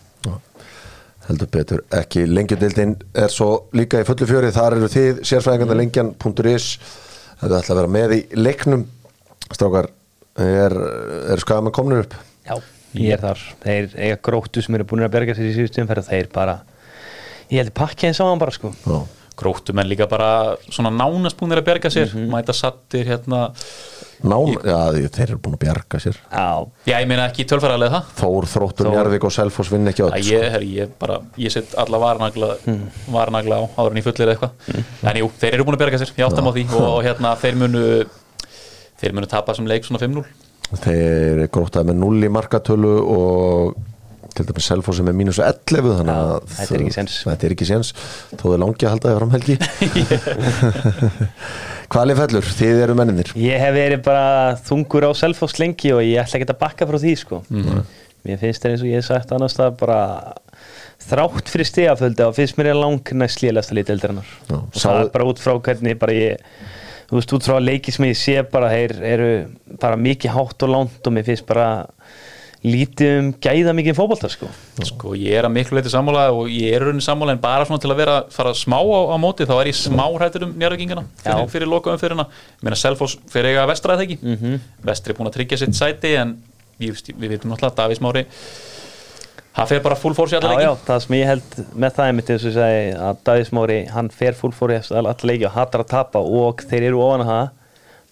[1.29, 5.81] Heldur betur ekki lengjadildin er svo líka í fullu fjöri þar eru þið sérfræðingarna Mm.
[5.83, 6.69] lengjan.is
[7.43, 8.87] þetta ætla að vera með í leiknum.
[9.53, 9.91] Strákar
[10.41, 10.73] er,
[11.35, 12.15] er skama komnir upp?
[12.49, 12.57] Já,
[12.97, 16.09] ég er þar, þeir eiga gróttu sem eru búin að berga sér í síðustu umferð
[16.09, 16.57] þeir bara,
[17.53, 18.73] ég held að pakka eins á hann bara sko.
[18.89, 18.99] Já.
[19.39, 22.29] Gróttum en líka bara svona nánast búinir að berga sér Mhm.
[22.33, 23.53] mæta sattir hérna.
[24.19, 26.17] Nán, já, því- þeir eru búin að bjarga sér.
[26.33, 28.95] Já, já ég meina ekki tölfæralega það Þór, Þróttur, Þór.
[28.97, 32.57] Njarvík og Selfoss vinn ekki öll Æ, ég, her, ég, bara, ég set alla varnagla,
[32.65, 32.91] Hmm.
[33.15, 34.51] varnagla á áður en ég fullir eitthvað.
[35.05, 36.67] En jú, þeir eru búin að berga sér, ég áttam á því.
[36.75, 38.05] Og, og hérna þeir munu
[39.01, 40.25] þeir munu tapa sem leik svona 5-0
[40.75, 43.77] þeir grótaði með 0 í markatölu og
[44.39, 47.69] til dæmis Selfoss sem er mínus 11 þannig að þetta er ekki þetta er ekki
[47.69, 47.93] séns.
[48.33, 49.59] Þó þau langi að halda þið fram helgi.
[51.89, 52.49] Hvað lið fellur?
[52.59, 54.25] Þið eru menninir Ég hef verið bara
[54.69, 57.41] þungur á selfos lengi og ég ætla ekki að bakka frá því sko.
[58.29, 60.01] Mér finnst það eins og ég hef sagt annars það bara
[61.09, 65.01] þrátt fyrir stegaföldi og finnst mér ég lang næst lélegasta lítildarinnar Já, og sá- það
[65.07, 66.43] er bara út frá hvernig bara ég
[67.09, 69.29] þú veist út frá leiki sem ég sé bara þeir eru
[69.81, 71.69] bara mikið hátt og langt og mér finnst bara
[72.65, 74.49] lítið um gæða mikið fótbolta sko.
[74.83, 77.79] Sko ég er að miklu leiti sammála og ég er raunin sammála en bara svona
[77.85, 81.05] til að vera fara smá á, á móti þá er ég smá hrættur um njárvíkingana
[81.23, 81.51] fyrir, Já.
[81.55, 82.27] fyrir loka umfyrirna
[82.63, 84.59] meina Selfoss fyrir eiga vestra eða ekki Mhm.
[84.85, 86.35] vestri er búin að tryggja sitt sæti en
[86.81, 88.27] ég, við veitum náttúrulega að Davís Mári
[89.59, 91.95] það fer bara full force í alla Já, já, leiki það sem ég held með
[91.97, 92.11] það
[92.45, 96.19] og ég segi að Davíð Smári, hann fer fullfóri allar leiki og hattar að tapa
[96.23, 97.33] og þeir eru ofan að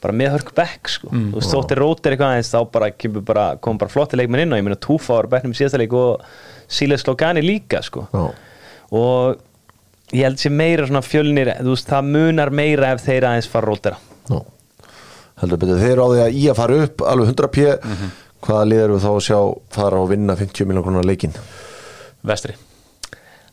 [0.02, 1.10] bara með hörk bekk sko.
[1.12, 1.30] Mm.
[1.32, 4.52] þú veist, þóttir rótir eitthvað aðeins þá bara kemur bara, kom bara flotti leikmenn inn
[4.54, 6.26] og ég meina Túfa var bekknum í síðasta leik og
[6.68, 8.06] Síles Slogani líka sko.
[8.12, 8.26] Já,
[8.96, 13.50] og ég held sér meira svona fjölnir, þú veist, það munar meira ef þeir aðeins
[13.50, 13.98] fara rótira
[14.30, 14.40] já
[15.36, 17.64] Heldur betur, eru á því að í að fara upp alveg 100 p
[18.46, 19.38] Hvaða lið eru þá að sjá
[19.74, 21.34] fara og vinna 50 miljón krónar leikin?
[22.26, 22.54] vestri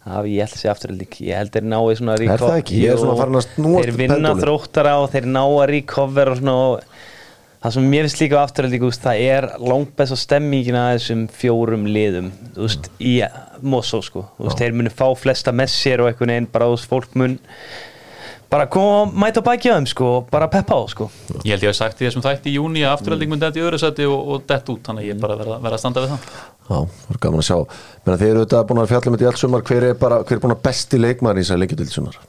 [0.03, 2.79] Það ég held að sé afturölding Ég held þeir nái svona Er það ekki?
[2.83, 4.41] Ég er svona farin að snúast Þeir vinna pendúlum.
[4.43, 6.99] þróttara og þeir ná að recover og svona og
[7.63, 8.41] Það sem mér finnst líka
[8.89, 12.27] úst, Það er langt best á stemmingina að þessum fjórum liðum
[12.59, 13.13] úst, í
[13.63, 14.25] Mosó sko.
[14.43, 17.37] Úst, Þeir munu fá flesta með sér og einhvern veginn bara úst, fólk mun
[18.53, 21.07] bara koma og mæta baki á þeim sko og bara peppa á sko.
[21.41, 23.65] Ég held ég að sagt í þessum þætti í júni að afturölding myndi þetta í
[23.65, 26.11] öðru sæti og, og dett út þannig að ég bara verða verða að standa við
[26.13, 26.27] það
[26.69, 27.57] Já, það er gaman að sjá.
[28.05, 29.63] Menna, Þið eru þetta búin að fjalla með þetta í allt sumar.
[29.67, 32.21] Hver er, bara, hver er búin að besti leikmaður í þessar leikjadöld sumar?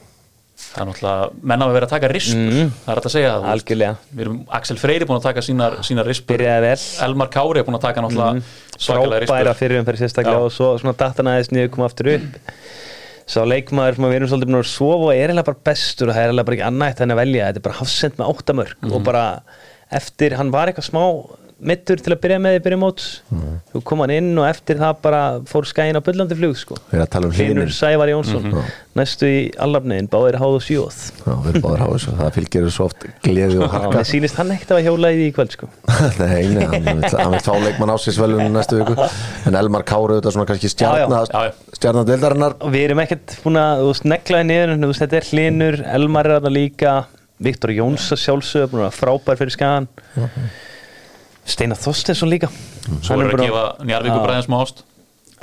[0.74, 2.54] það er náttúrulega, menn hafa verið að taka rispur.
[2.84, 3.32] Það er hægt að segja.
[3.52, 3.94] Algjörlega.
[4.10, 6.34] Við erum Axel Freyri búin að taka sínar, sínar rispur.
[6.34, 6.84] Byrjaði vel.
[7.06, 8.42] Elmar Kári er búin að taka náttúrulega
[8.74, 10.46] svakalega frábæra rispur fyrir umferð sérstaklega Já.
[10.48, 12.40] og svo svona datan aðeins niður koma aftur upp.
[13.30, 16.16] Sá leikmaður sem við erum svolítið búin að sofa og er eiginlega bara bestur og
[16.16, 17.46] það er eiginlega bara ekki annað eitt en að velja.
[17.52, 18.92] Þetta er bara hafsend með áttamörk Mhm.
[18.98, 19.24] og bara
[19.94, 21.04] eftir, hann var eitthvað smá
[21.60, 23.04] mittur til að byrja með í byrja móts.
[23.30, 23.60] Mhm.
[23.74, 26.76] þú kom hann inn og eftir það bara fór skæin á bullandi flug sko.
[26.92, 28.64] Að tala um Sævar Jónsson Mhm.
[28.96, 30.98] næstu í allafniðin, báðir háð og sjóð.
[31.26, 33.98] Já, við erum báður á þessu Það fylgir svo oft gleði og og harka.
[33.98, 35.68] mér sýnist hann ekkert að hjóla í því í kvöld sko.
[36.18, 38.18] Nei, nei, hann vil, fá leikmann ásins
[38.54, 39.08] næstu viku.
[39.46, 41.52] En Elmar Kári þetta svona kannski stjarna Já, já.
[41.74, 45.28] Stjarna deildarinnar og við erum ekkert búin að þú veist, negla í niður þetta er
[45.30, 46.94] Hlinur, Elmar er þarna líka
[47.40, 49.88] Viktor Jóns að sjálfsögðu búin að vera frábær fyrir skagan
[51.44, 52.48] Steinar Þorstensson líka.
[53.02, 54.24] Svo Hann er að gefa Njarvíku Já.
[54.24, 54.82] bræðin smá ást.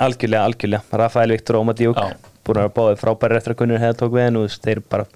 [0.02, 2.16] Algjörlega, algjörlega, Rafael Viktor Ómadíuk Já.
[2.42, 5.06] búin að báðið frábæri eftir að kunnur hefða tók við en þeir bara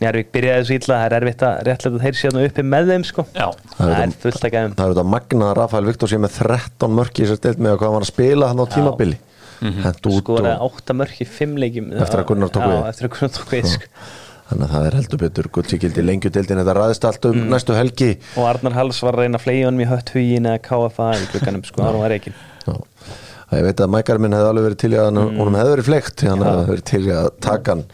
[0.00, 3.24] Njarvík byrjaði þessu illa, það er erfitt að réttlega þeir séðan uppi með þeim sko.
[3.34, 6.38] Já, það er fullt að gæðum Það er þetta magna að Rafael Viktor sé með
[6.38, 9.18] 13 mörk í sér deild með hvað hann var að spila hann á tímabili.
[9.60, 11.90] Hent út skoraði og átta mörk í fimm leikjum.
[12.00, 13.66] Eftir að Gunnar tók við.
[14.50, 14.56] Að.
[14.58, 17.48] Þannig að það er heldur betur gullsíkildi lengjudeildin Þetta ræðist allt um Mm.
[17.54, 20.62] næstu helgi og Arnar Hals var að reyna að fleia honum í hött hugin eða
[20.66, 22.32] KFA í klukkanum sko, hann var ekki
[22.66, 22.74] Já.
[23.50, 25.38] Ég veit að mækar minn hefði alveg verið til í að Mm.
[25.38, 27.84] honum hefði verið fleikt hann hefði verið til í að taka hann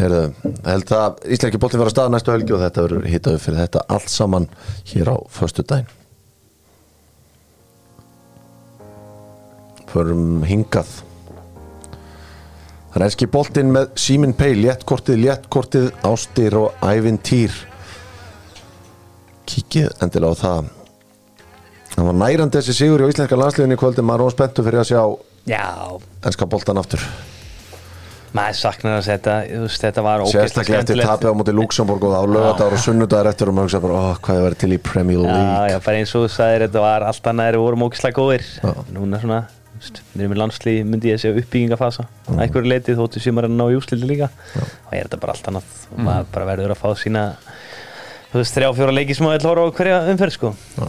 [0.00, 0.32] Heyrðu,
[0.64, 3.80] held að Íslenski boltin vera að staða næstu helgi og þetta verður hittaðu fyrir þetta
[3.88, 4.46] allt saman
[4.92, 5.90] hér á föstu daginn
[9.90, 10.86] Förum hingað
[12.90, 17.54] Renski boltin með Símin Pay, léttkortið, léttkortið, ástir og ævintýr
[19.50, 20.70] Kíkið endilega á það.
[21.90, 24.88] Það var nærandi þessi sigur í íslenska landsliðinu í kvöldi maður er spenntu fyrir að
[24.90, 25.02] sjá
[25.50, 25.66] já,
[26.26, 27.02] enska boltan aftur.
[28.30, 32.22] Maður saknar að þú veist, þetta var sérstaklega eftir tapið á móti Luxemburg og á
[32.30, 35.18] lögadagur og sunnudagur eftir og maður hugsa bara, ó, hvað ég verið til í Premier
[35.18, 35.70] já, League?
[35.72, 38.46] já, bara eins og þú sagðir þetta var allt annað þegar við vorum ógislega góðir.
[38.62, 38.70] Já.
[38.94, 39.40] núna svona,
[39.80, 42.04] við erum í landslí myndi ég segja uppbyggingafasa.
[42.28, 42.40] Mm.
[42.44, 44.28] einhverju leitið þóttu sem að ná í úsliti líka.
[44.60, 45.70] Og er þetta bara allt annað.
[45.90, 47.24] Og maður bara verður að fá sína
[48.30, 50.52] þú veist, þrjá fjóra leiki sem að vil horfa á hverja umferð sko.
[50.76, 50.86] Já.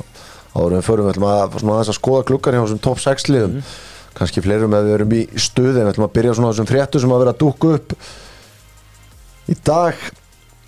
[0.52, 3.56] en við förum við ætlum að, að skoða klukkan hjá þessum top 6 liðum.
[3.56, 3.80] Mhm.
[4.12, 6.68] kannski fleirum að við erum í stuði en við ætlum að byrja svona á þessum
[6.68, 7.94] fréttu sem að vera að dúkku upp.
[9.48, 10.02] Í dag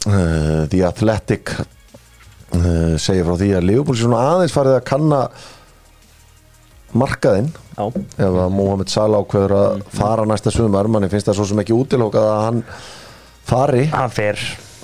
[0.07, 3.99] uh, The Athletic uh, segir frá því að Liverpool
[6.97, 7.49] markaðinn.
[7.77, 11.63] Já, ef að Mohamed Salah ákveður að fara næsta sumar manni finnst það svo sem
[11.63, 12.61] ekki útilókað að hann
[13.49, 13.87] fari.
[13.93, 14.39] Hann fer.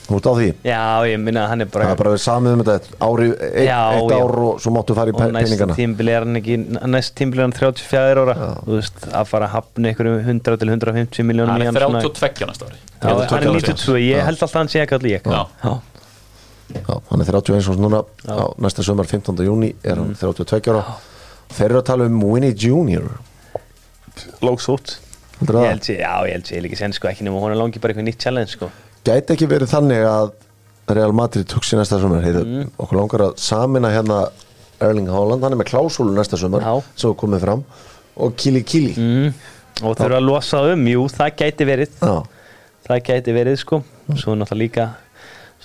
[0.09, 0.47] Út á því?
[0.65, 3.27] Já, ég minna að hann er bara það er bara verið samið um þetta ári,
[3.29, 4.15] eitt, Já, eitt já.
[4.17, 5.75] ár og svo máttu fara í og peningana.
[5.77, 6.55] er ekki
[6.89, 8.35] næsta tímbili er hann 34 ára.
[8.65, 12.01] Þú veist, að fara að hafna ykkur 100 til 150 miljónum hann er hann svona-
[12.01, 12.81] 32 næsta ári.
[13.03, 15.29] Já, hann er 92, ég held alltaf að hann sé ekki allir ég.
[15.29, 15.45] Já.
[15.63, 15.77] Já.
[16.89, 19.45] Já, hann er 31 og núna á næsta sumar 15.
[19.45, 20.83] júni er hann 32 ára
[21.55, 23.09] þeir eru að tala um Winnie Junior.
[24.43, 24.97] Lóks út.
[25.39, 27.53] Heldur Ég held sé, já, ég held sé, ég líka sen sko ekki nema hún
[27.53, 28.69] er langi bara eitthvað nýtt challenge sko.
[29.07, 30.31] Gæti ekki verið þannig að
[30.97, 32.23] Real Madrid hugsi næsta sumar?
[32.25, 32.71] Heyrðu, Mm.
[32.81, 34.17] okkur langar að samina hérna
[34.81, 36.83] Erling Haaland, hann er með klásúlu næsta sumar Já.
[36.95, 37.63] sem er komið fram
[38.17, 38.93] og Kili Kili.
[38.97, 39.33] Mm.
[39.83, 41.89] og þurfa að losa um, jú, það gæti verið.
[42.01, 42.23] Já,
[42.89, 43.83] það gæti verið sko.
[44.15, 44.89] Svo er náttúrulega líka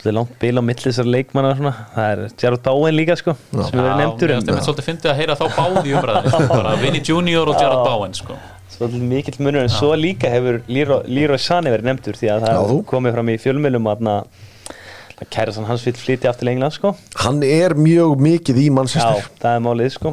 [0.04, 1.72] svolítið langt bil á milli þessar leikmanna svona.
[1.94, 5.20] það er Gerard Bowen líka sko sem við erum nefndur mér finnst svolítið fyndið að
[5.20, 8.38] heyra þá báði í umræðinu bara Vinnie Junior og Gerard Bowen sko.
[8.74, 12.58] svolítið mikill munur en svo líka hefur Leroy Leroy Sané verið nefndur því að það
[12.58, 16.90] Já, komið fram í fjölmjölum að kærasan hans vill flytja aftur til England sko.
[17.22, 20.12] Hann er mjög mikið í Já, mannsistur það er málið sko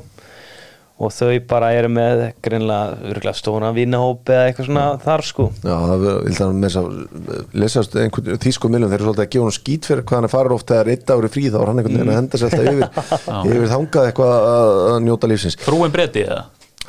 [1.02, 5.48] og þau bara eru með greinlega örgulega stóna vinnahóp eða eitthvað svona þar sko.
[5.66, 9.32] Já, það vil það með þess að lesast einhvern þýsku miljum, þeir eru svolítið að
[9.36, 11.72] gefa hann skít fyrir hvað hann er farið oft þegar eitt ári frí þá er
[11.72, 15.60] hann einhvern veginn að henda sér alltaf yfir yfir þangað eitthvað að að njóta lífsins.
[15.66, 16.42] Frúin breyti eða?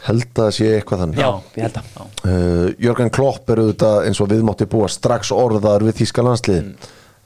[0.03, 1.21] Held að sé eitthvað þannig.
[1.23, 2.01] Já, ég held að.
[2.27, 6.73] uh, Jörgen Klopp er auðvitað eins og viðmátti búa strax orðar við þýska landslið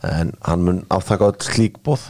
[0.07, 2.03] en hann mun aftaka öll slík bóð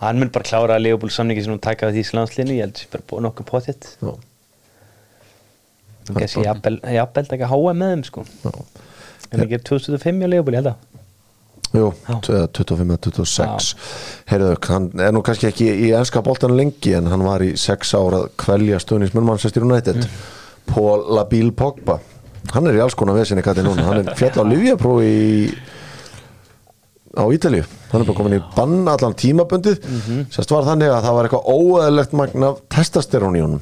[0.00, 2.76] hann mun bara klára að Leopold samningi sem hún taka við því slandslinni, ég held
[2.76, 4.12] að það er bara búið nokkuð potið Já,
[6.10, 8.24] Þú gæsi jafnvel taka HM með þeim sko.
[8.42, 8.54] Já.
[9.30, 10.86] En ekki 2005 á Leopold, ég held að.
[11.70, 12.16] Jú, Já.
[12.58, 13.68] 25-26
[14.26, 17.92] Heyrðu, hann er nú kannski ekki í enska boltan lengi en hann var í 6
[17.94, 20.00] ára að kvelja stöðnismenn Manchester United.
[20.02, 20.16] Mm.
[20.70, 22.00] Paul Labil Pogba.
[22.50, 25.30] Hann er í alls konar núna hann er fjall á Livjaprófi í
[27.16, 27.64] á Ítalíu.
[27.90, 29.80] Hann er bara komin í bann allan tímabundið.
[29.82, 30.30] Mhm.
[30.30, 33.60] sérst var þannig að það var eitthvað óeðlegt magn af testosterón í honum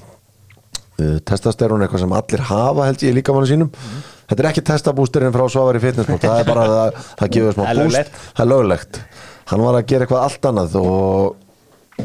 [1.00, 3.70] uh, testosterón er eitthvað sem allir hafa held ég í líkamannu sínum.
[3.72, 4.06] Mhm.
[4.28, 7.84] þetta er ekki testabústurinn frá Svavari fitnessport það er bara að það gefur smá Það
[7.84, 7.96] búst
[8.36, 9.00] það er löglegt.
[9.48, 11.36] Hann var að gera eitthvað allt annað og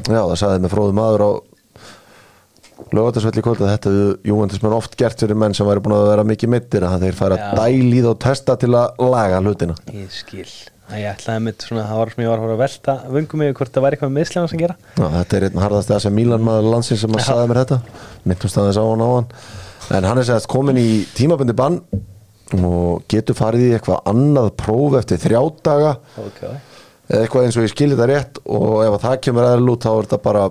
[0.08, 1.32] já það sagði með fróðu maður á
[2.94, 6.26] lögatarsvelli kvöld að þetta hefðu júendismenn oft gert fyrir menn sem væri búin að vera
[6.28, 7.48] mikið mittir að þeir færa Já.
[7.62, 9.78] dælíð og testa til að laga hlutina
[10.91, 13.39] Ég að ætlaði mitt svona, það var sem ég var að fara að velta vöngum
[13.41, 14.75] mig hvort það væri eitthvað með meðslega að gera.
[14.99, 17.25] Já, þetta er einn harðast þess að Mílan maður landsins sem að Já.
[17.29, 17.77] sagði mér þetta.
[18.29, 19.29] Myndumst aðeins á hann á hann
[19.97, 21.79] en hann er segast komin í tímabundi bann
[22.53, 25.93] og getur farið í eitthvað annað próf eftir þrjá daga.
[26.21, 26.41] Ok,
[27.09, 29.88] eða eitthvað eins og ég skilji þetta rétt og ef að það kemur aðeins lút
[29.88, 30.43] þá er þetta bara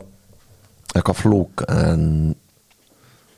[0.97, 1.67] eitthvað flúk.
[1.69, 2.09] En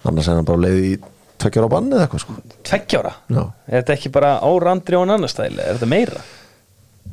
[0.04, 0.94] annars er hann bara leið í
[1.42, 2.38] tveggjara á bann eða eitthvað sko.
[2.64, 3.42] Tveggjára Já.
[3.68, 6.24] Er þetta ekki bara árandri og annar stæli, er þetta meira?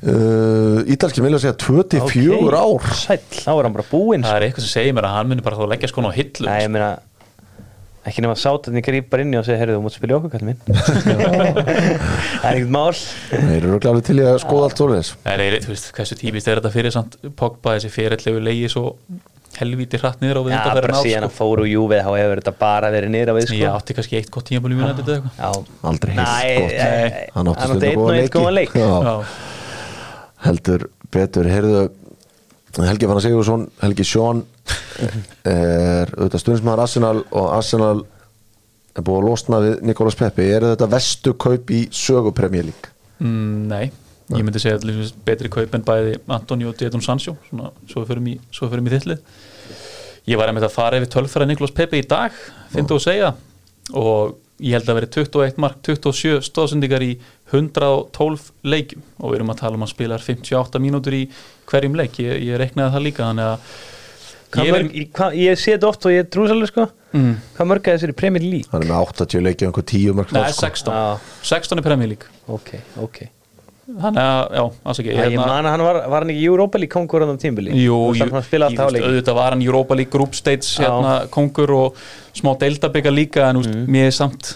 [0.08, 2.02] Uh, Ítalski vilja segja 24
[2.41, 2.91] Ok, ár.
[2.97, 5.45] Sæll, þá er hann bara búinn það er eitthvað sem segir mér að hann muni
[5.45, 6.91] bara þá leggja skona á hillu Nei, ég meina
[8.02, 10.45] ekki nema sátarni grípar inn í og segja heyrðu, þú mútt spila í okkur, kall
[10.47, 10.58] minn.
[11.22, 12.95] Það er ekkert mál.
[13.30, 15.12] Þeir eru glæðið til í að skoða allt svoleiðis.
[15.28, 18.95] Nei, nei, þú veist, hversu típist er þetta fyrir samt Pogba þessi fyrirlegu leiði svo
[19.60, 21.38] helvíti hratt niður á við Já, undanferðin bara síðan að sko.
[21.43, 23.58] fóru Júvið þá hefur þetta bara verið niður á við sko.
[23.62, 25.34] Ég átti kannski eitt gott í United eða eitthvað.
[25.38, 25.49] Já,
[25.91, 26.76] Aldrei heilt Nei, gott.
[26.82, 28.34] nei, Hann átti stundum góða leiki.
[28.39, 28.88] góðan leik Já.
[28.89, 29.16] Já,
[30.46, 31.50] heldur betur.
[31.50, 31.89] Heyrðu
[32.80, 34.46] Helgi Fannar Sigursson, Helgi Sjón
[35.50, 37.98] er auðvitað stundismæður Arsenal og Arsenal
[38.96, 42.88] er búið að losna við Nikolas Peppi er þetta vestu kaup í sögu premjölík
[43.20, 43.92] mm, nei.
[44.32, 47.34] Ég myndi segja að er betri kaup en bæði Antoni og Dieton Sancho.
[47.50, 49.26] Svona, svo við förum í, í þittlið
[50.30, 52.36] Ég var einmitt að fara yfir tölfæra Niklas Pepe í dag,
[52.72, 53.30] finnst þú að segja.
[53.98, 57.12] Og ég held að veri 21 mark 27 stóðsendingar í
[57.51, 59.01] 112 leikjum.
[59.20, 61.24] Og við erum að tala um að spilar 58 mínútur í
[61.72, 63.74] hverjum leik, ég, ég reknaði það líka þannig að
[64.51, 66.88] Hvað ég, mörg, í, hvað, ég sé þetta oft og ég trúi svolítið sko.
[67.16, 68.68] Mm, Hvað mörg að þessir Premier League?
[68.74, 70.66] hann er með 80 leikið og einhver 10 mörg Nei, sko.
[70.68, 71.05] 16 Já.
[71.53, 72.34] 16 í Premier League.
[72.51, 73.22] Ok, ok
[74.00, 75.12] Þannig að, já, alls ekki.
[75.12, 77.98] Ég, ég man að hann var, var hann ekki Europa League kongur á tímbili Jú,
[78.16, 82.02] auðvitað var hann Europa League Group States hérna, kongur og
[82.38, 83.84] smá deildabika líka en mm.
[83.92, 84.54] mér er samt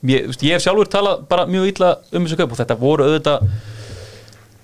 [0.00, 3.08] mér, veist, ég hef sjálfur talað bara mjög illa um þessu kaup og þetta voru
[3.08, 3.48] auðvitað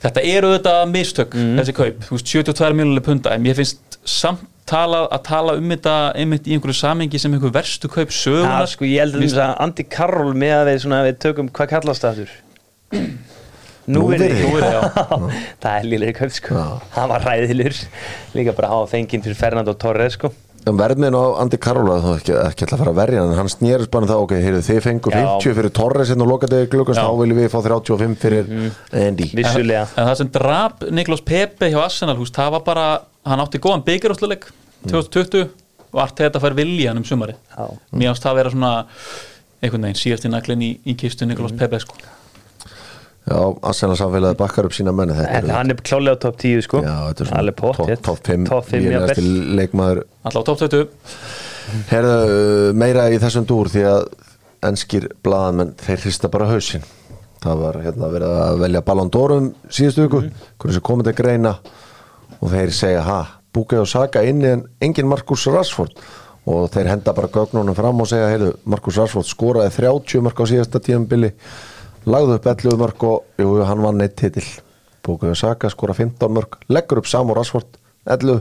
[0.06, 5.06] þetta eru auðvitað mistök þessi kaup, veist, 72 miljonlega punta en mér finnst samt talað
[5.14, 8.86] að tala um þetta einmitt í einhverju samengi sem einhver verstu kaup Já, sögunar sko,
[8.88, 12.32] ég held að Andy Carroll með að við, svona, við tökum, hvað kallast það aftur?
[14.66, 14.80] Já.
[15.62, 16.64] Það er lílega kaup, sko.
[16.96, 17.78] Hann var ræðilur
[18.34, 20.32] Líka bara að hafa fenginn fyrir Fernando Torres, sko
[20.66, 23.38] en verðmiðin á Andi Karola þá ekki, ekki alltaf að fara að verja hann en
[23.38, 25.20] hann snýrist bara um það, ok, heyrðu þið fengur Já.
[25.36, 27.04] 50 fyrir Torres hérna og lokadegi glukkast Já.
[27.06, 28.50] þá viljum við fá 35 fyrir
[29.02, 32.88] Andy Vissulega En það sem drap Niklas Pepe hjá Arsenal húst, það var bara,
[33.30, 34.48] hann átti góðan byggjurúsluleik
[34.88, 35.46] 2020
[35.94, 37.70] og allt þetta fær vilja hann um sumari Já.
[37.94, 38.72] mér ást það vera svona
[39.62, 41.94] einhvern veginn síðast í naglinn í, í kistu Niklas Pepe sko.
[43.26, 46.60] Já, Arsenal samfélagi bakkar upp sína menni þetta En hann er klálega á top 10,
[46.62, 46.82] sko.
[46.84, 48.02] Já, þetta er svona pottþétt.
[48.06, 49.56] top 5 Top 5, lélegasti jafnvel.
[49.58, 50.02] leikmaður.
[50.22, 50.86] Alltaf á top 20
[51.90, 54.04] Herðu, meira í þessum dúr því að
[54.66, 56.84] enskir blaðamenn, þeir hrista bara hausinn.
[57.42, 60.20] Það var hérna verið að velja Ballon d'Orum síðustu viku,
[60.58, 61.56] hvernig sem komið til greina.
[62.40, 63.18] Og þeir segja, ha,
[63.54, 65.98] Búkei og Saka inni en engin Markus Rashford.
[66.46, 70.44] Og þeir henda bara gögnunum fram og segja, heyrðu, Markus Rashford skoraði 30 mörg á
[70.46, 71.32] síðasta tíðanbili
[72.06, 74.46] lagði upp 11 mörg og jú, hann vann eitt titil.
[75.06, 77.78] Búkei og Saka skora 15 mörg, leggur upp Sam og Rashford
[78.10, 78.40] 11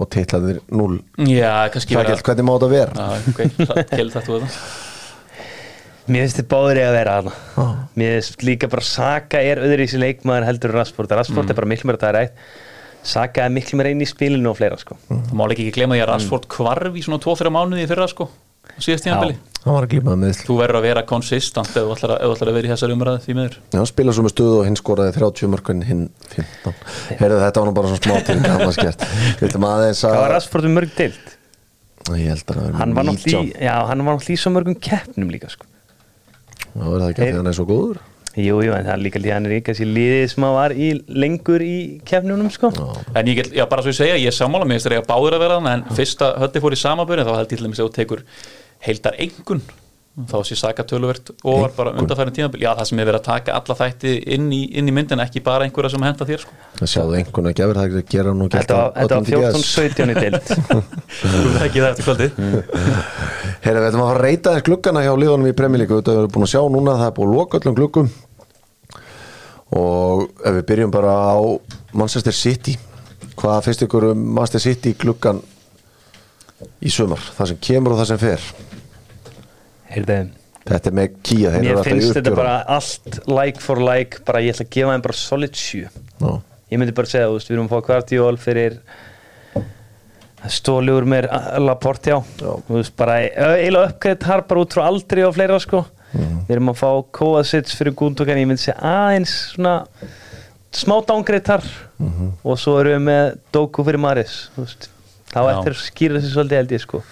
[0.00, 0.96] og titlaðir 0
[1.28, 2.92] Já, kannski Það er ekki hvernig má þetta vera.
[2.96, 3.42] Já, ok,
[3.92, 4.62] held þetta þú þetta.
[6.02, 7.66] Mér finnst þið báður í að vera hana
[8.00, 11.12] Mér finnst líka bara Saka er öðru í þessi leikmaður heldur Rashford.
[11.14, 12.40] Rashford er bara miklu meira það rætt
[13.12, 14.96] Saka er miklu meira inn í spilinu og fleira sko.
[15.10, 18.28] Það má ekki glema því að Rashford kvarf í svona 2-3 mánuði í fyrra sko
[18.82, 22.12] síðast tíðanbili hann var að glíma með Þú verður að vera konsistant ef þú ætlar
[22.16, 23.58] að, að vera í þessari umræði því miður.
[23.70, 26.00] Já, hann spila svo með stöðu og hinn skoraði 30 mörgum hinn
[26.32, 26.74] 15
[27.20, 28.38] Heyrðu þetta var nú bara svona smá til
[28.78, 29.06] skert.
[30.02, 30.34] Hvað var
[30.74, 30.96] mörg
[32.58, 35.52] að það Hann var 19 í- já, hann var náttúrulega í svo mörgum keppnum líka
[35.52, 35.68] sko.
[36.72, 38.02] Það var það ekki að hann er svo góður
[38.32, 40.86] Jú, jú, en það er líka er líka þessi liðið sem að var í
[41.20, 41.76] lengur í
[42.08, 42.70] keppnunum sko.
[43.12, 45.36] En ég get, já bara svo ég segja, ég er sammála mér þegar ég báður
[45.36, 47.82] að vera þannig en fyrst að höndi fór í samabörin þá held ég til dæmis
[47.82, 48.24] að þú tekur
[48.88, 49.64] heildar engun
[50.12, 52.60] þá sé Saka töluvert og var bara undanfærin tímabil.
[52.60, 55.40] Já það sem er verið að taka alla þætti inn í, inn í myndin ekki
[55.44, 56.56] bara einhverja sem henda þér sko.
[56.76, 60.52] Það sjáðu einhvern að gefur það gera nú Þetta var, þetta var 14-17 í dild
[61.22, 62.28] þú veit ekki það eftir kvöldi
[63.62, 66.20] Heyrðu, við ætlum að fara að reyta þess gluggana hjá liðunum í premjölíku Þetta við
[66.22, 68.10] erum búin að sjá núna að það er búin að loka öllum gluggum.
[69.72, 71.36] Og ef við byrjum bara á
[71.96, 72.76] Manchester City.
[73.40, 75.40] Hvað finnst ykkur um Manchester City gluggan
[76.84, 77.22] í sumar?
[77.38, 78.46] Það sem kemur og það sem fer
[79.92, 80.18] Heyrðu,
[80.62, 84.64] Þetta er með kýja mér finnst þetta bara allt like for like bara ég ætla
[84.68, 85.88] að gefa þeim bara solid 7
[86.22, 86.42] Já.
[86.70, 88.76] ég myndi bara segja, þú veist, við erum að fá kvartjól fyrir
[90.50, 91.26] stólugur með
[91.62, 92.52] Laporte á Já.
[92.66, 96.40] þú veist, bara eiginlega uppgreitt har bara út frá aldri og fleira sko Mhm.
[96.46, 99.86] við erum að fá Kovacic fyrir Gundogan ég myndi segja aðeins svona
[100.72, 101.62] smá dángreitt har
[101.98, 102.32] Mhm.
[102.44, 104.48] og svo erum við með Doku fyrir Maris
[105.32, 107.02] þá að skýra þessi svolítið held ég sko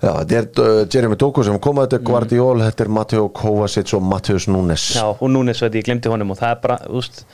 [0.00, 3.24] Já, þetta er uh, Jeremy Doku sem kom að þetta er Guardiol, þetta er Matteo
[3.36, 6.78] Kovacic og Matteus Núnes Já, og svo að ég glemti honum og það er bara,
[6.86, 7.24] þú veist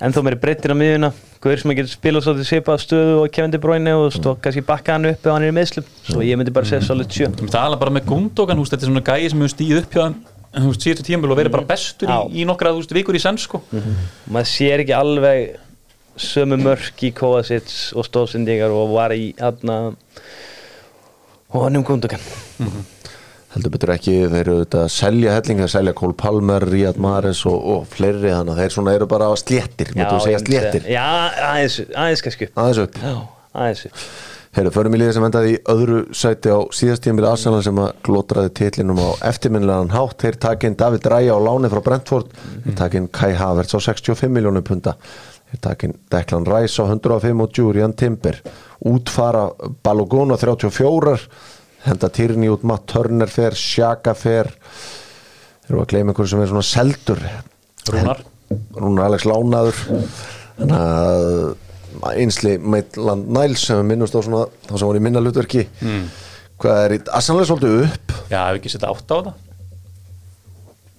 [0.00, 1.10] en þó mér er breyttir á miðjuna.
[1.40, 4.26] Hver sem að getur spilað svolítið svipað stöðu og Kevin De Bruyne og, mm.
[4.30, 6.84] og kannski bakka hann upp ef hann er í meðslum svo ég myndi bara segja
[6.84, 9.42] solid 7 Það er alveg bara með Gundogan, þú veist, þetta er svona gæi sem
[9.42, 10.18] hefur stíð upp hjá þeim
[10.50, 12.20] þú veist, síðustu tímabil og verið bara bestur Já.
[12.26, 13.60] í, í nokkra, þú veist, vikur í senn sko.
[14.34, 15.58] Maður sér ekki alveg
[16.20, 19.94] sömu mörk í Kovacic og stóðsendingar og var í aðna
[21.50, 22.22] og hann um Gundogan
[23.54, 27.42] heldur betur ekki, þeir eru þetta að selja helling, þeir selja Cole Palmer, Riyad Mahrez
[27.50, 30.90] og, og fleiri þannig að þeir svona eru bara sléttir, mútu að segja sléttir.
[30.90, 31.06] Já,
[31.48, 32.50] aðeins, aðeins kannski.
[32.54, 33.16] Aðeins upp, Já,
[33.50, 34.04] aðeins upp.
[34.50, 37.90] Heyrðu, förum í liðið sem endaði í öðru sæti á síðast tímil Arsenal sem að
[38.06, 42.32] glótraði titlinum á eftirminnilegan hátt, þeir takinn David Raya á láni frá Brentford,
[42.64, 44.96] þeir takinn Kai Havertz á 65 miljónum punta
[45.50, 48.38] þeir takinn Declan Rice á 105 og Julian Timber,
[48.86, 49.48] útfara
[49.84, 51.16] Balogun á 34
[51.86, 54.50] henda Tierney út, Matt Turner fer Shaka fer.
[55.64, 57.22] Þeir eru að gleyma einhverju sem er svona seldur.
[57.90, 58.22] Rúnar.
[58.76, 59.82] Rúnar Alex Lánaður.
[60.60, 65.22] Þannig að einsli Maitland Niles sem við minnumst á svona þá sem voru í minna
[65.24, 65.66] hlutverki.
[65.80, 66.10] Mm.
[66.60, 68.18] hvað er í Arsenal er svolítið upp.
[68.28, 69.49] Já, ef ekki setja átt á það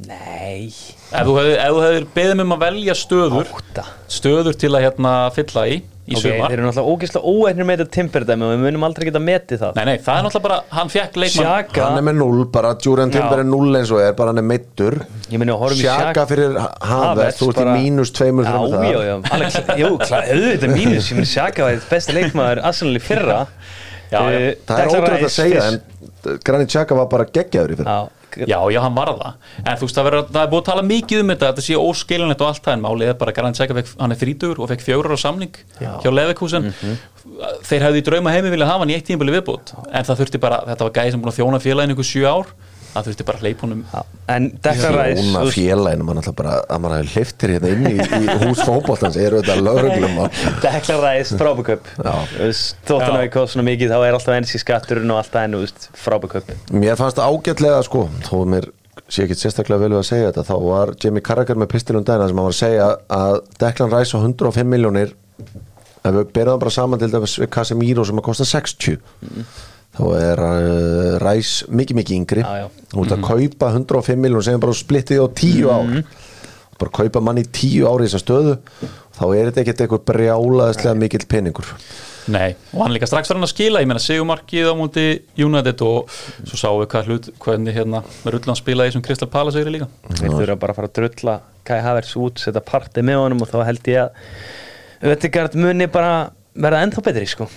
[0.07, 0.71] Nei,
[1.13, 3.83] Ef þú hefur, beðið mig um að velja stöður átta.
[4.09, 5.75] stöður til að hérna fylla í
[6.11, 6.49] í Ok, sumar.
[6.49, 9.75] þeir eru náttúrulega ógeðslega óætnir með þetta timperdæmi og við munum aldrei geta metið það.
[9.77, 11.45] Nei, nei, það er náttúrulega bara, hann fekk leikmann.
[11.45, 13.43] Sjaka, hann er með 0, bara Julian Timber Já.
[13.43, 14.97] er 0 eins og er, bara hann er meittur
[15.29, 16.57] ég meni að horfum í Sjaka fyrir
[16.89, 19.05] Havertz, þú ert í mínus tveimur Já, þreimur já, þar.
[19.05, 23.37] já, Alex, jú, auðvitað mínus ég meni Sjaka var besti leikmaður Arsenal í fyrra.
[24.11, 24.41] Já, já.
[24.41, 28.45] Eh, það er ótrúlega að segja en Granit Sjaka var bara geggjaður í fyrir Já,
[28.47, 29.35] Já, já, hann var það.
[29.65, 31.77] En þú veist, það, verður, það er búið að tala mikið um þetta Þetta sé
[31.81, 34.85] óskilinlegt og allt það En málið er bara Garant Sækja, hann er þrítugur og fekk
[34.87, 36.69] fjórar á samning hjá Leverkusen.
[37.67, 40.39] Þeir hefðu í drauma heimi viljað hafa hann í eitt tímabili viðbútt En það þurfti
[40.41, 42.53] bara, þetta var gæði sem búin að þjóna félaginu ykkur sjö ár
[42.91, 43.83] Það þurfti bara að hleypa honum
[44.31, 47.71] en Declan Rice Þjóna þú veist, félaginu, mann alltaf bara að mann hafi hliftir hérna
[47.71, 50.19] inn í, í hús fótboltans eru þetta lögreglum
[50.65, 52.13] Declan Rice, frábæköp Já.
[52.89, 55.57] þótt hann hafi kostið svona mikið þá er alltaf ensi skatturinn og alltaf enn
[56.03, 58.69] frábæköp Mér fannst það ágætlega sko þó mér
[59.11, 62.27] sé ekki sérstaklega vel við að segja þetta þá var Jamie Carragher með pistilum dæna
[62.27, 65.13] sem hann var að segja að Declan Rice á 105 miljónir
[66.01, 68.97] ef við berðum bara saman til dæmis við Casemiro sem að kosta 60
[69.97, 72.45] þá er uh, Rice mikið mikið yngri.
[72.45, 72.67] Já, já.
[72.93, 75.97] þú ert að kaupa 105 miljónir sem bara splittið á 10 ár.
[76.81, 78.55] Bara kaupa mann í 10 ári í þessa stöðu
[79.21, 81.67] þá er þetta ekkert eitthvað brjálaðislega mikill peningur.
[82.31, 85.05] Nei, og hann líka strax var hann að skila, ég meina Sigumarkið á múti
[85.41, 86.11] United og
[86.45, 89.89] svo sáum við hvað hlut, hvernig hérna Rullan spilaði í þessum Crystal Palace segri líka.
[90.19, 91.35] Þeir þurfa bara að fara að drulla
[91.65, 96.13] Kai Havertz út, setja partið með honum og þá held ég að Öttingard muni bara
[96.53, 97.47] verða ennþá betri sko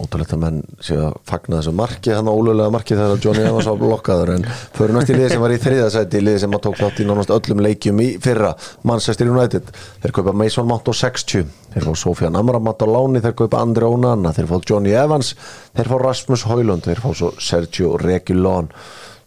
[0.00, 3.68] ótrúlegt að menn séu að fagna þessu marki hann á ólulega marki þegar Johnny Evans
[3.70, 4.46] var blokkaður en
[4.76, 7.34] fyrir næst í liði sem var í þriðasæti liði sem að tók þátt í nánast
[7.34, 8.54] öllum leikjum í fyrra
[8.88, 9.70] Manchester United.
[10.02, 13.86] Þeir kaupa Mason Mount á 60 þeir fá Sofian Amramat á láni þeir kaupa Andri
[13.88, 14.34] Onana.
[14.36, 15.34] Þeir fá Johnny Evans
[15.76, 18.72] þeir fá Rasmus Højlund þeir fá Sergio Reguilón.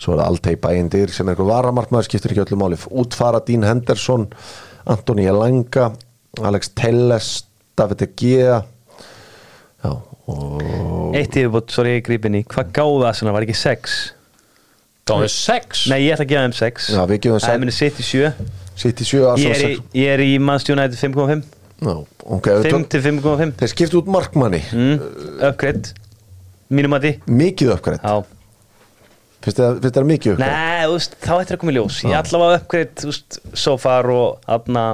[0.02, 2.80] Svo er það Altei Bæindir sem er eitthvað varamartmaður skiptir ekki öllum máli.
[2.92, 4.28] Útfara Dean Henderson
[4.90, 5.94] Antoni Elanga
[6.44, 7.30] Alex Telles
[7.78, 8.62] David Egea
[9.84, 9.92] Já,
[10.32, 12.44] og Eitt yfirbútt, sorry ég grýp inn í.
[12.48, 13.96] Hvað gáði það svona, var ekki 6?
[15.04, 15.82] Það var sex?
[15.92, 17.54] Nei, ég ætla að gefa þeim 6 Já, við gefum Það sex.
[17.54, 18.30] er minni sitt í 7
[18.80, 21.42] sitt í 7 Ég Arsenal er í, 6 ég er í Manchester United 5.5
[21.84, 21.96] Já,
[22.38, 24.62] ok, við 5 tök- til 5.5 þeir skiptu út markmanni.
[24.72, 25.02] Mm,
[25.50, 25.92] Uppgreitt
[26.72, 27.12] Mínum að því
[27.42, 27.74] mikið
[29.44, 31.98] finnst þið finnst þér mikið uppgreitt Nei, þú veist, þá ættir að koma í ljós.
[32.08, 34.86] Ég ætla að uppgreitt, þú veist, so far og aðna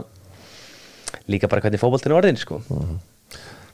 [1.29, 2.57] Líka bara hvernig fótboltinn er orðin, sko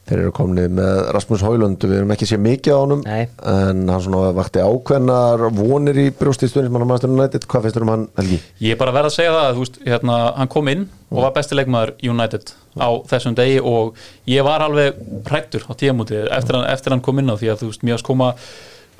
[0.05, 3.23] þeir eru komnið með Rasmus Højlund við erum ekki séð mikið á honum Nei.
[3.49, 7.85] en hann svona vakti ákveðnar vonir í brjósti stundismann á Master United hvað finnst þér
[7.87, 8.37] um hann Helgi?
[8.61, 11.33] Ég er bara verða að segja það, þú veist, hérna, hann kom inn og var
[11.39, 13.97] besti leikmaður United á þessum degi og
[14.29, 17.63] ég var alveg hrættur á tíamúti eftir, hann- eftir hann kom inn á því að
[17.63, 18.29] þú veist, að koma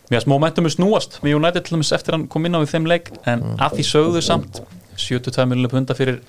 [0.10, 2.86] mér að momentum snúast með United til dæmis eftir hann kom inn á í þeim
[2.90, 4.62] leik en að því sögðu samt
[4.98, 6.20] 72 miljonar punda fyrir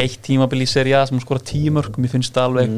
[0.00, 2.76] eitt tímabil í seri A sem skora 10 mörg, mér finnst það alveg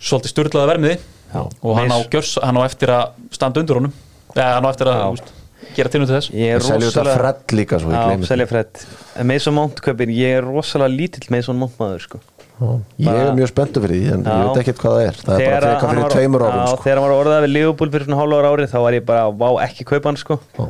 [0.00, 0.96] svolítið styrlaða vermiði
[1.30, 1.42] Já.
[1.44, 3.94] og hann á, gjörs, hann á eftir að standa undir honum.
[4.34, 5.32] Eða hann á eftir að veist,
[5.76, 6.32] gera tilnum til þess.
[6.34, 8.84] Ég er rosalega Fred líka svo ég
[9.20, 12.22] En Mason Mount kaupin, ég er rosalega lítill Mason Mount maður, sko.
[12.60, 14.40] Já, ég er mjög spenntu fyrir því en ég Já.
[14.48, 15.20] veit ekkert hvað það er.
[15.20, 16.82] Það er bara hann frekar fyrir tveimur árum Já, sko.
[16.84, 19.22] þegar hann var orðað við Liverpool fyrir svona hálfa ára árið þá var ég bara,
[19.40, 20.36] vá, ekki kaupa hann sko.
[20.58, 20.66] Já.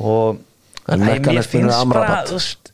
[0.00, 0.38] og
[0.90, 2.32] En mér finnst Amrabat.
[2.32, 2.72] veist,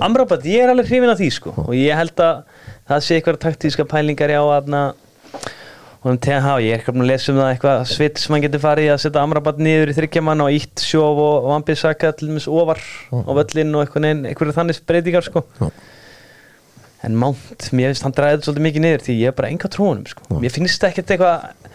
[0.00, 1.54] Amrabat, ég er alveg hrifin af því sko.
[1.66, 2.44] Og ég held að
[2.88, 4.82] það sé eitthvað taktíska pælingar á aðna
[5.98, 8.62] og um TH, ég er ekki að lesa um það eitthvað svit sem hann getur
[8.62, 12.46] farið í að setja Amrabat niður í þryggjaman og ítt sjóf og Vambisaka til dæmis
[12.46, 15.70] ofar á völlin og eitthvað þannig breytingar sko Já.
[17.08, 20.06] en Mount, mér finnst hann dræðið svolítið mikið niður því ég er bara enga trúanum
[20.06, 20.38] sko.
[20.38, 21.67] mér finnst ekkert eitthvað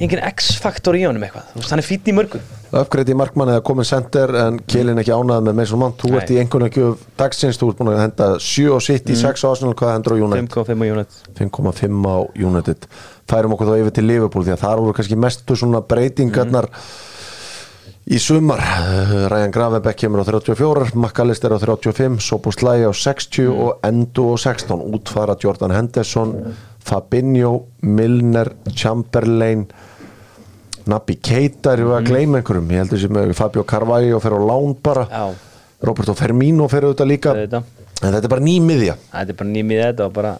[0.00, 1.46] engin X-faktor í honum eitthvað.
[1.52, 2.40] Þú veist, hann er fítn í mörgu.
[2.74, 6.00] Uppgreitt í markmann eða komin center en Kjelin ekki ánað með Mason Mount.
[6.02, 9.18] Þú ert í einhvern veginn dagsins þú ert búin að henda 7 og sitt í
[9.20, 10.50] 6 á Arsenal hvað hendur á United?
[10.66, 11.18] 5.5 á United.
[11.38, 12.16] 5,5 á
[12.50, 12.88] United.
[13.30, 16.70] Færum okkur þá yfir til Liverpool því að þar voru kannski mestu svona breytingarnar
[18.04, 18.60] í sumar.
[19.32, 24.82] Ryan Gravenbeck kemur á 34 McAllister á 35 Soboslai á 60 og Endo á 16
[24.90, 26.34] útfara Jordan Henderson
[26.84, 29.66] Fabinho, Milner Chamberlain
[30.86, 32.68] Nabi Keita er við að gleyma einhverjum?
[32.74, 35.06] Ég heldur sem Fabio Carvalho fer á lán bara.
[35.08, 35.24] Já.
[35.84, 37.32] Roberto Firmino fer auðvitað líka.
[37.32, 37.70] Auðvitað.
[38.04, 40.32] en þetta er bara nýmiðja þetta er bara nýmið þetta og bara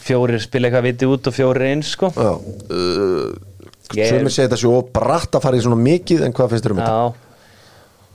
[0.00, 2.10] fjórir spila eitthvað viti út og fjórir eins sko.
[2.14, 3.30] Já, uh,
[3.94, 6.74] Ég er- segja þetta svo bratt að fara í svona mikið en hvað finnst þér
[6.74, 6.90] um þetta?
[6.90, 7.14] Já.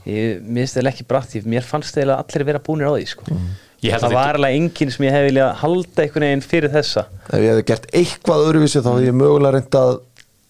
[0.06, 3.24] Ég minnst eða ekki brátt því mér fannst eða allir vera búnir á því sko.
[3.26, 3.40] Að
[3.84, 7.06] það var alveg enginn sem ég hef viljað halda einhvern veginn fyrir þessa.
[7.30, 9.96] Ef ég hefði gert eitthvað öðruvísi þá hefði ég mögulega reynd að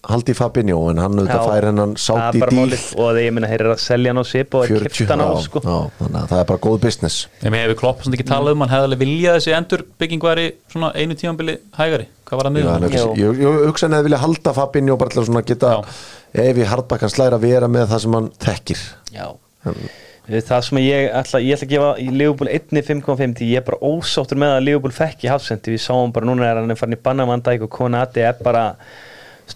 [0.06, 3.32] haldi í Fabinho en hann auðvitað fær hennan það sátt í díl og þegar ég
[3.34, 5.62] minna eru að selja hann á sip og er 40, kipt hann á sko.
[5.64, 7.16] já, þannig að það er bara góð business.
[7.42, 10.46] Mér hefur klopp samt ekki talað um hann hefði alveg viljað þessi endur bygging væri
[10.70, 12.06] svona einu tímanbili hægari.
[12.22, 15.22] Hvað var það hann hugsa- ég, ég hugsa hann hefði vilja halda Fabinho bara til
[15.24, 15.74] að svona geta
[16.46, 18.86] ef í hardbakkan slæra vera með það sem hann þekkir.
[19.10, 19.26] Já
[20.26, 23.78] Það sem ég ætla, ég ætla að gefa í Leopold 1.5.5 því ég er bara
[23.86, 27.02] ósáttur með að Leopold fekk í hafsendi við sáum bara núna er hann farin í
[27.04, 28.64] Bannamandæk og Konati er bara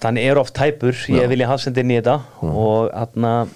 [0.05, 3.51] hann er oft tæpur, ég vil í hafsendi inn í þetta og hann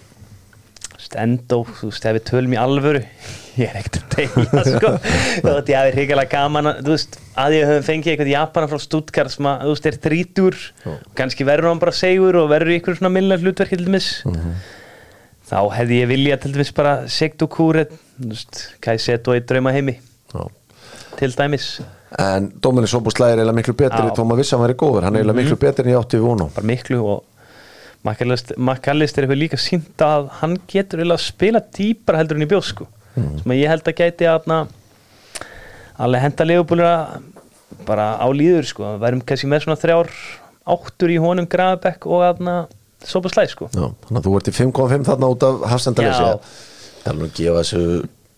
[1.20, 3.02] endó, þú veist, ef við tölum í alvöru
[3.60, 4.92] ég er ekkert að tegja sko.
[4.98, 8.82] Þú veist, ég hafi hrigalega gaman að, veist, að ég höfum fengið eitthvað Japana frá
[8.82, 10.58] Stuttgart sem að, þú veist, er þrítur
[11.18, 13.76] kannski verður hann bara segur og verður í ykkur svona millar hlutverk
[15.49, 19.45] þá hefði ég viljað til dæmis bara segt og kúret hvað ég set og í
[19.45, 19.99] drauma heimi
[20.32, 20.42] Já.
[21.18, 21.68] til dæmis.
[22.20, 25.16] En Dóminni Sóbúslæði er eiginlega miklu betri þó maður vissi að hann væri góður, hann
[25.16, 27.22] er eiginlega miklu betri en ég átti við honum bara miklu og
[28.05, 32.66] Makkalistir hefur líka sínt að hann getur eiginlega að spila dýpar heldur en í bjóð
[32.68, 32.88] sko.
[33.14, 34.51] Sem að ég held að gæti að
[36.05, 36.90] alveg henda legubúlur
[37.88, 38.97] bara á líður sko.
[39.01, 40.12] Værum kannski með svona þrjár
[40.74, 42.57] áttur í honum Grafabekk og aðna
[43.09, 46.61] Sopaslæð sko Já, þannig að þú ert í 5.5 þarna út af hafsendalessi Já.
[47.05, 47.86] Það er nú að gefa þessu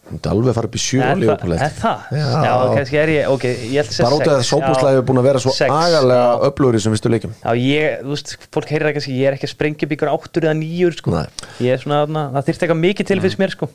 [0.07, 1.81] Þetta alveg fara upp í sjö á það, Liverpool er eftir.
[1.83, 2.03] það?
[2.15, 2.27] Já.
[2.47, 5.07] Já, kannski er ég, ok, ég held að segja Bara út af að Já, er
[5.09, 6.45] búin að vera svo sex, agalega já.
[6.47, 9.35] öflugur í sem vistu leikjum Já, ég, þú veist, fólk heyrir það kannski, ég er
[9.39, 11.25] ekki að sprengja upp ykkur áttur eða nýjur, sko Nei.
[11.67, 13.71] Ég er svona, þarna, það þyrfti eitthvað mikið til fyrst mér, sko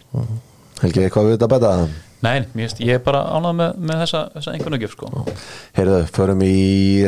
[0.81, 1.73] Helgi, eitthvað við þetta betta
[2.21, 5.07] Nei, mér finnst, ég er bara ánað með, með þessa, þessa einhvern veginn sko.
[5.73, 6.55] Heyrðu, förum í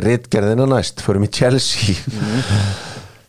[0.02, 1.94] Ritgerðina næst, förum í Chelsea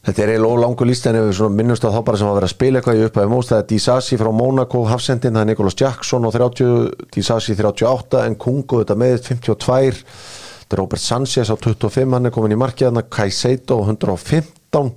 [0.04, 2.48] Þetta er eiginlega ólangur líst en ef við minnumst á þá bara sem að vera
[2.50, 5.76] að spila eitthvað í upphæði móst það er Disasi frá Monaco, Hafsendin, það er Nicholas
[5.80, 11.56] Jackson og 30, Disasi 38 en Kungo þetta með 52 þetta er Robert Sanchez á
[11.56, 14.92] 25 hann er komin í markiðana, Kaiseito á 115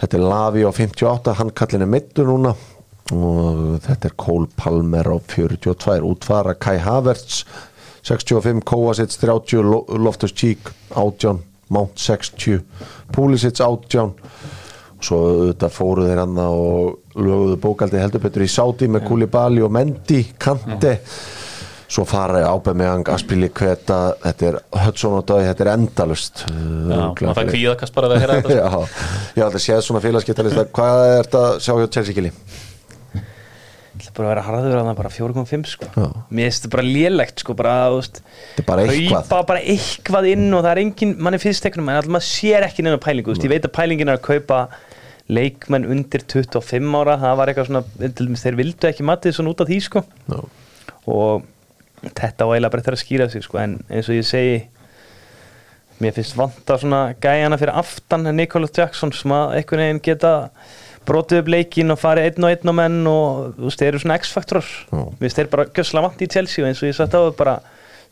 [0.00, 2.54] þetta er Lavi á 58, hann kallin er meittur núna
[3.12, 7.42] og þetta er Cole Palmer á 42 útfara Kai Havertz
[8.08, 11.44] 65, Kovacic 30 Lo- Loftus Cheek 18
[11.74, 12.62] Mount 60
[13.14, 14.00] Pulisic 18
[14.98, 19.62] og svo auðvitað fóru þeir hann og löguðu bókaldi heldur betur í Saudi með Koulibaly
[19.62, 20.96] og Mendy Kante.
[21.88, 27.38] Svo fara Ábemeyang, Aspili Kveta þetta er Hudson og Döði, þetta er endalust Já, maður
[27.38, 28.58] það kvíðakast bara að heyra þetta.
[28.58, 28.82] Sko.
[28.82, 30.66] Já, ég held að séð svona félagskiptalista.
[30.76, 32.32] Hvað er þetta að sjá hjá Chelsea Kili?
[33.94, 36.06] Það er bara að vera harður að það bara 4,5 sko Já.
[36.28, 39.30] Mér finnst þetta bara lélegt sko bara, veist Þetta er bara eitthvað.
[39.30, 42.66] Kaupa bara eitthvað inn og það er engin mann er fyrsteknum, en alltaf maður sér
[42.68, 44.60] ekki neina pælingu, ég veit að pælingin er að kaupa
[45.28, 49.52] leikmenn undir 25 ára það var eitthvað svona, til dæmis þeir vildu ekki matið svona
[49.52, 50.38] út af því sko Já.
[51.12, 51.48] og
[52.16, 54.58] þetta var eiginlega bara eftir að skýra sig sko, en eins og ég segi
[55.98, 60.32] mér finnst vanta svona gæjana fyrir aftan Nicholas Jackson sem að einhvern veginn geta
[61.08, 64.04] brotið upp leikin og farið einn og einn og menn og þú veist, þeir eru
[64.04, 64.70] svona X-faktorar.
[64.92, 67.34] Mér finnst þeir bara gössla vant í Chelsea og eins og ég sagt á það
[67.40, 67.58] bara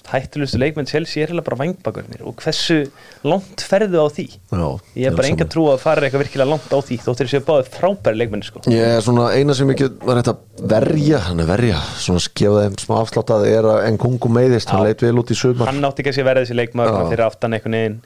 [0.06, 2.78] hættulustu leikmenn Chelsea er heila bara vangbakurnir og hversu
[3.26, 4.26] langt ferðu á því?
[4.54, 4.66] Já,
[5.00, 7.70] ég er bara enga trú að fara eitthvað virkilega langt á því þóttir þessu báðið
[7.74, 8.62] frábæri leikmenn sko.
[8.70, 10.36] Ég er svona eina sem ekki var þetta
[10.74, 14.86] verja, hann er verja svona skefða þeim smá afsláttað er að en kungu meiðist, hann
[14.86, 15.72] leit vel út í sumar.
[15.72, 17.98] Hann átti ekki að sé verið þessi svona fyrir aftan einhvern veginn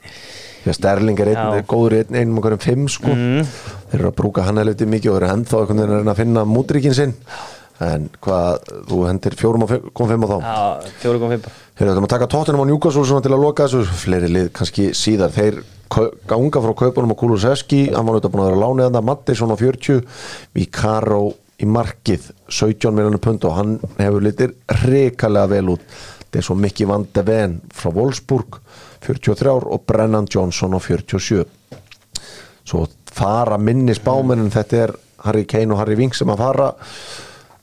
[0.69, 1.63] að Sterling er einn, Já.
[1.65, 3.15] góður í einn, einum okkur um fimm sko.
[3.15, 3.47] Mhm.
[3.91, 6.21] þeir eru að brúka hann helviti mikið og eru ennþá einhvern veginn að reyna að
[6.21, 7.15] finna mútríkin sinn.
[7.81, 8.59] En hvað,
[8.91, 10.37] þú hendir fjórum og kom fimm á þá?
[10.45, 11.55] Já, 4,5 bara.
[11.79, 13.85] Heyrðu, þetta maður taka tóttunum á Newcastle svona til að loka þessu.
[14.03, 15.33] Fleiri lið kannski síðar.
[15.33, 15.63] Þeir
[16.29, 17.81] ganga frá kaupunum á Kulusevski.
[17.89, 20.03] Hann var auðvitað búin að vera lánið hann Mattisson á 40
[20.53, 21.23] Mikaro
[21.61, 24.53] í markið 17 miljonur pund og hann hefur litir
[24.83, 25.83] reikalega vel út.
[26.21, 28.61] Þetta er svo Mikki Van de Ven frá Wolfsburg
[29.01, 31.45] 43 ár og Brennan Johnson á 47
[32.67, 34.95] svo fara minni spámennin þetta er
[35.25, 36.69] Harry Kane og Harry Vink sem að fara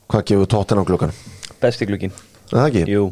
[0.09, 1.15] hvað gefur tóttunum glukkan?
[1.61, 2.13] besti glukkin
[2.51, 2.85] það ekki?
[2.91, 3.09] Jú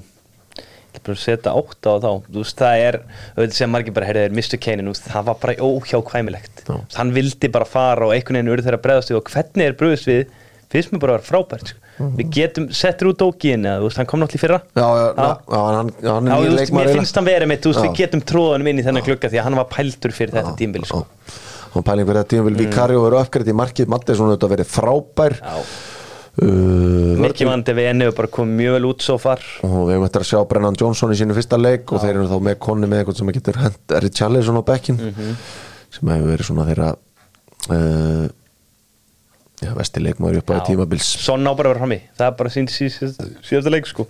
[0.98, 2.96] setja átta á þá Þú veist, það er,
[3.36, 4.58] auðvitað sem margir bara heyrðir Mr.
[4.58, 6.76] Kane, það var bara óhjákvæmilegt Já.
[6.98, 10.10] Hann vildi bara fara og einhvern veginn urðu þeirra bregðast við og hvernig er brugðist
[10.10, 10.24] við
[10.72, 12.08] finnst mér bara að vera frábært sko.
[12.18, 13.22] Við getum settur út
[13.82, 15.30] veist, hann kom náttúrulega fyrra Já, já, já, Já.
[15.50, 17.82] já hann, já, hann Já, er veist, mér finnst hann verið mitt, Já.
[17.88, 20.86] við getum tróðanum inn í þennan klukka því að hann var pæltur fyrir þetta tímbil
[20.86, 21.04] sko.
[21.08, 21.36] Já.
[21.74, 25.58] hann pæling fyrir þetta tímafél Vikario verið uppgrætt í markið Mattisson auðvitað verið frábær Já,
[26.44, 29.96] uh, Mikki vandi við enni og bara kom mjög vel út svo far og við
[29.98, 32.60] höfum eftir að sjá Brennan Johnson í sínu fyrsta leik og þeir eru þá með
[32.68, 35.34] konni með eitthvað sem getur hent Richarlison á bekkin Mhm.
[35.98, 36.90] sem hefur verið svona þeirra
[37.74, 38.28] uh,
[39.62, 40.66] já, vesti leikmaður upp á Já.
[40.70, 41.08] tímabils.
[41.24, 44.08] Svo ná bara að vera frammi, það er bara sín síðasta leik sko.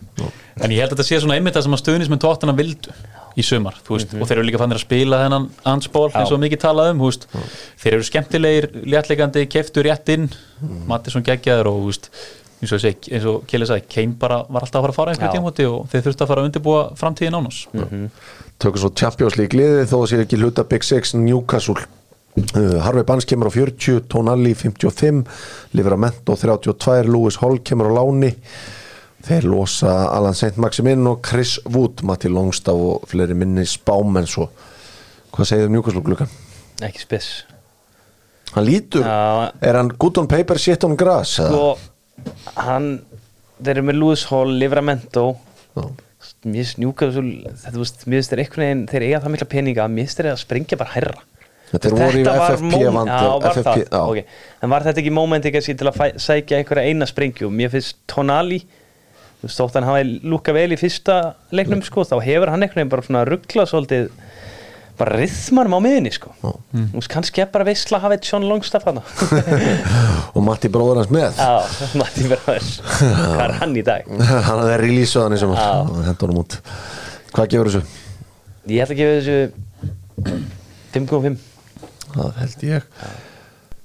[0.59, 2.95] En ég held að þetta sé svona einmitt það sem að stuðnis með tóttina vildu
[3.37, 6.41] í sumar, þú veist, og þeir eru líka fannir að spila þennan ansból eins og
[6.41, 7.27] mikið talað um, veist,
[7.77, 10.25] þeir eru skemmtilegir, léttleikandi, keftu rétt inn,
[10.89, 12.09] Mattisson geggjaður og, þú veist,
[12.57, 14.97] eins og, ég segi, eins og Kjelli sagði, Kane bara var alltaf að fara að
[14.97, 15.37] fara einhverjum Já.
[15.37, 17.59] tímúti og þeir þurftu að fara að undirbúa framtíðin ánás.
[18.57, 21.77] tökum svo Champions League liði þó að sé ekki hluta Big Six Newcastle
[22.37, 25.25] Harvey Barnes kemur á 40 Tonali 55
[25.73, 28.29] Livramento 32 Lewis Hall kemur á láni
[29.25, 30.57] þeir losa Alan St.
[30.61, 34.49] Maximin og Chris Wood Matti Longstaff og fleiri minni spámenn svo
[35.33, 36.29] hvað segir um Newcastle glukkan?
[36.85, 37.29] Ekki spes
[38.53, 39.51] hann lítur, Já.
[39.61, 41.39] er hann good on paper shit on grass?
[41.41, 41.75] Sko,
[42.55, 42.99] hann
[43.57, 45.31] þeir eru með Lewis Hall, Livramento
[46.45, 50.39] mér finnst Newcastle þetta, þeir einhvern veginn þeir eiga það mikla peninga, finnst þeir að
[50.45, 51.25] sprengja bara herra
[51.67, 54.01] Þetta er í var FFP móm- vandi já, var FFP, það, já.
[54.07, 54.35] ok.
[54.63, 57.49] en var þetta ekki mómenti kannski til að sækja einhverja eina sprengju?
[57.51, 61.17] Mér finnst Tonali þú veist, þótt hann hafi lúka vel í fyrsta
[61.51, 64.07] leiknum sko, þá hefur hann einhvern veginn bara svona ruggla svolítið
[64.97, 66.31] bara rithmanum á miðinni sko.
[66.41, 66.53] Já.
[66.73, 69.03] þú veist, kannski er bara veistla að hafa eitt Sean Longstaff hana
[70.35, 71.37] og Matti bróður hans með.
[71.37, 71.59] Já,
[72.01, 74.07] Matti Bráður Hvað er hann í dag?
[74.47, 75.43] hann hafði releasað hann í
[76.07, 76.57] hann út.
[77.35, 77.83] Hvað gefur þessu?
[78.71, 79.37] Ég ætla að gefa þessu
[80.97, 81.56] 5.5
[82.17, 82.87] það held ég.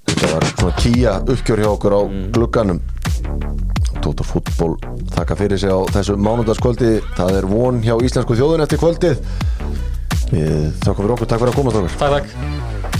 [0.09, 2.01] Þetta var svona kýja uppgjör hjá okkur á
[2.35, 2.81] glugganum.
[4.03, 4.73] Tóta fútból
[5.13, 6.95] þakka fyrir sig á þessu mánudagskvöldi.
[7.17, 9.23] Það er von hjá íslensku þjóðun eftir kvöldið.
[10.33, 12.92] Við þakka fyrir okkur, takk fyrir að koma Takk, takk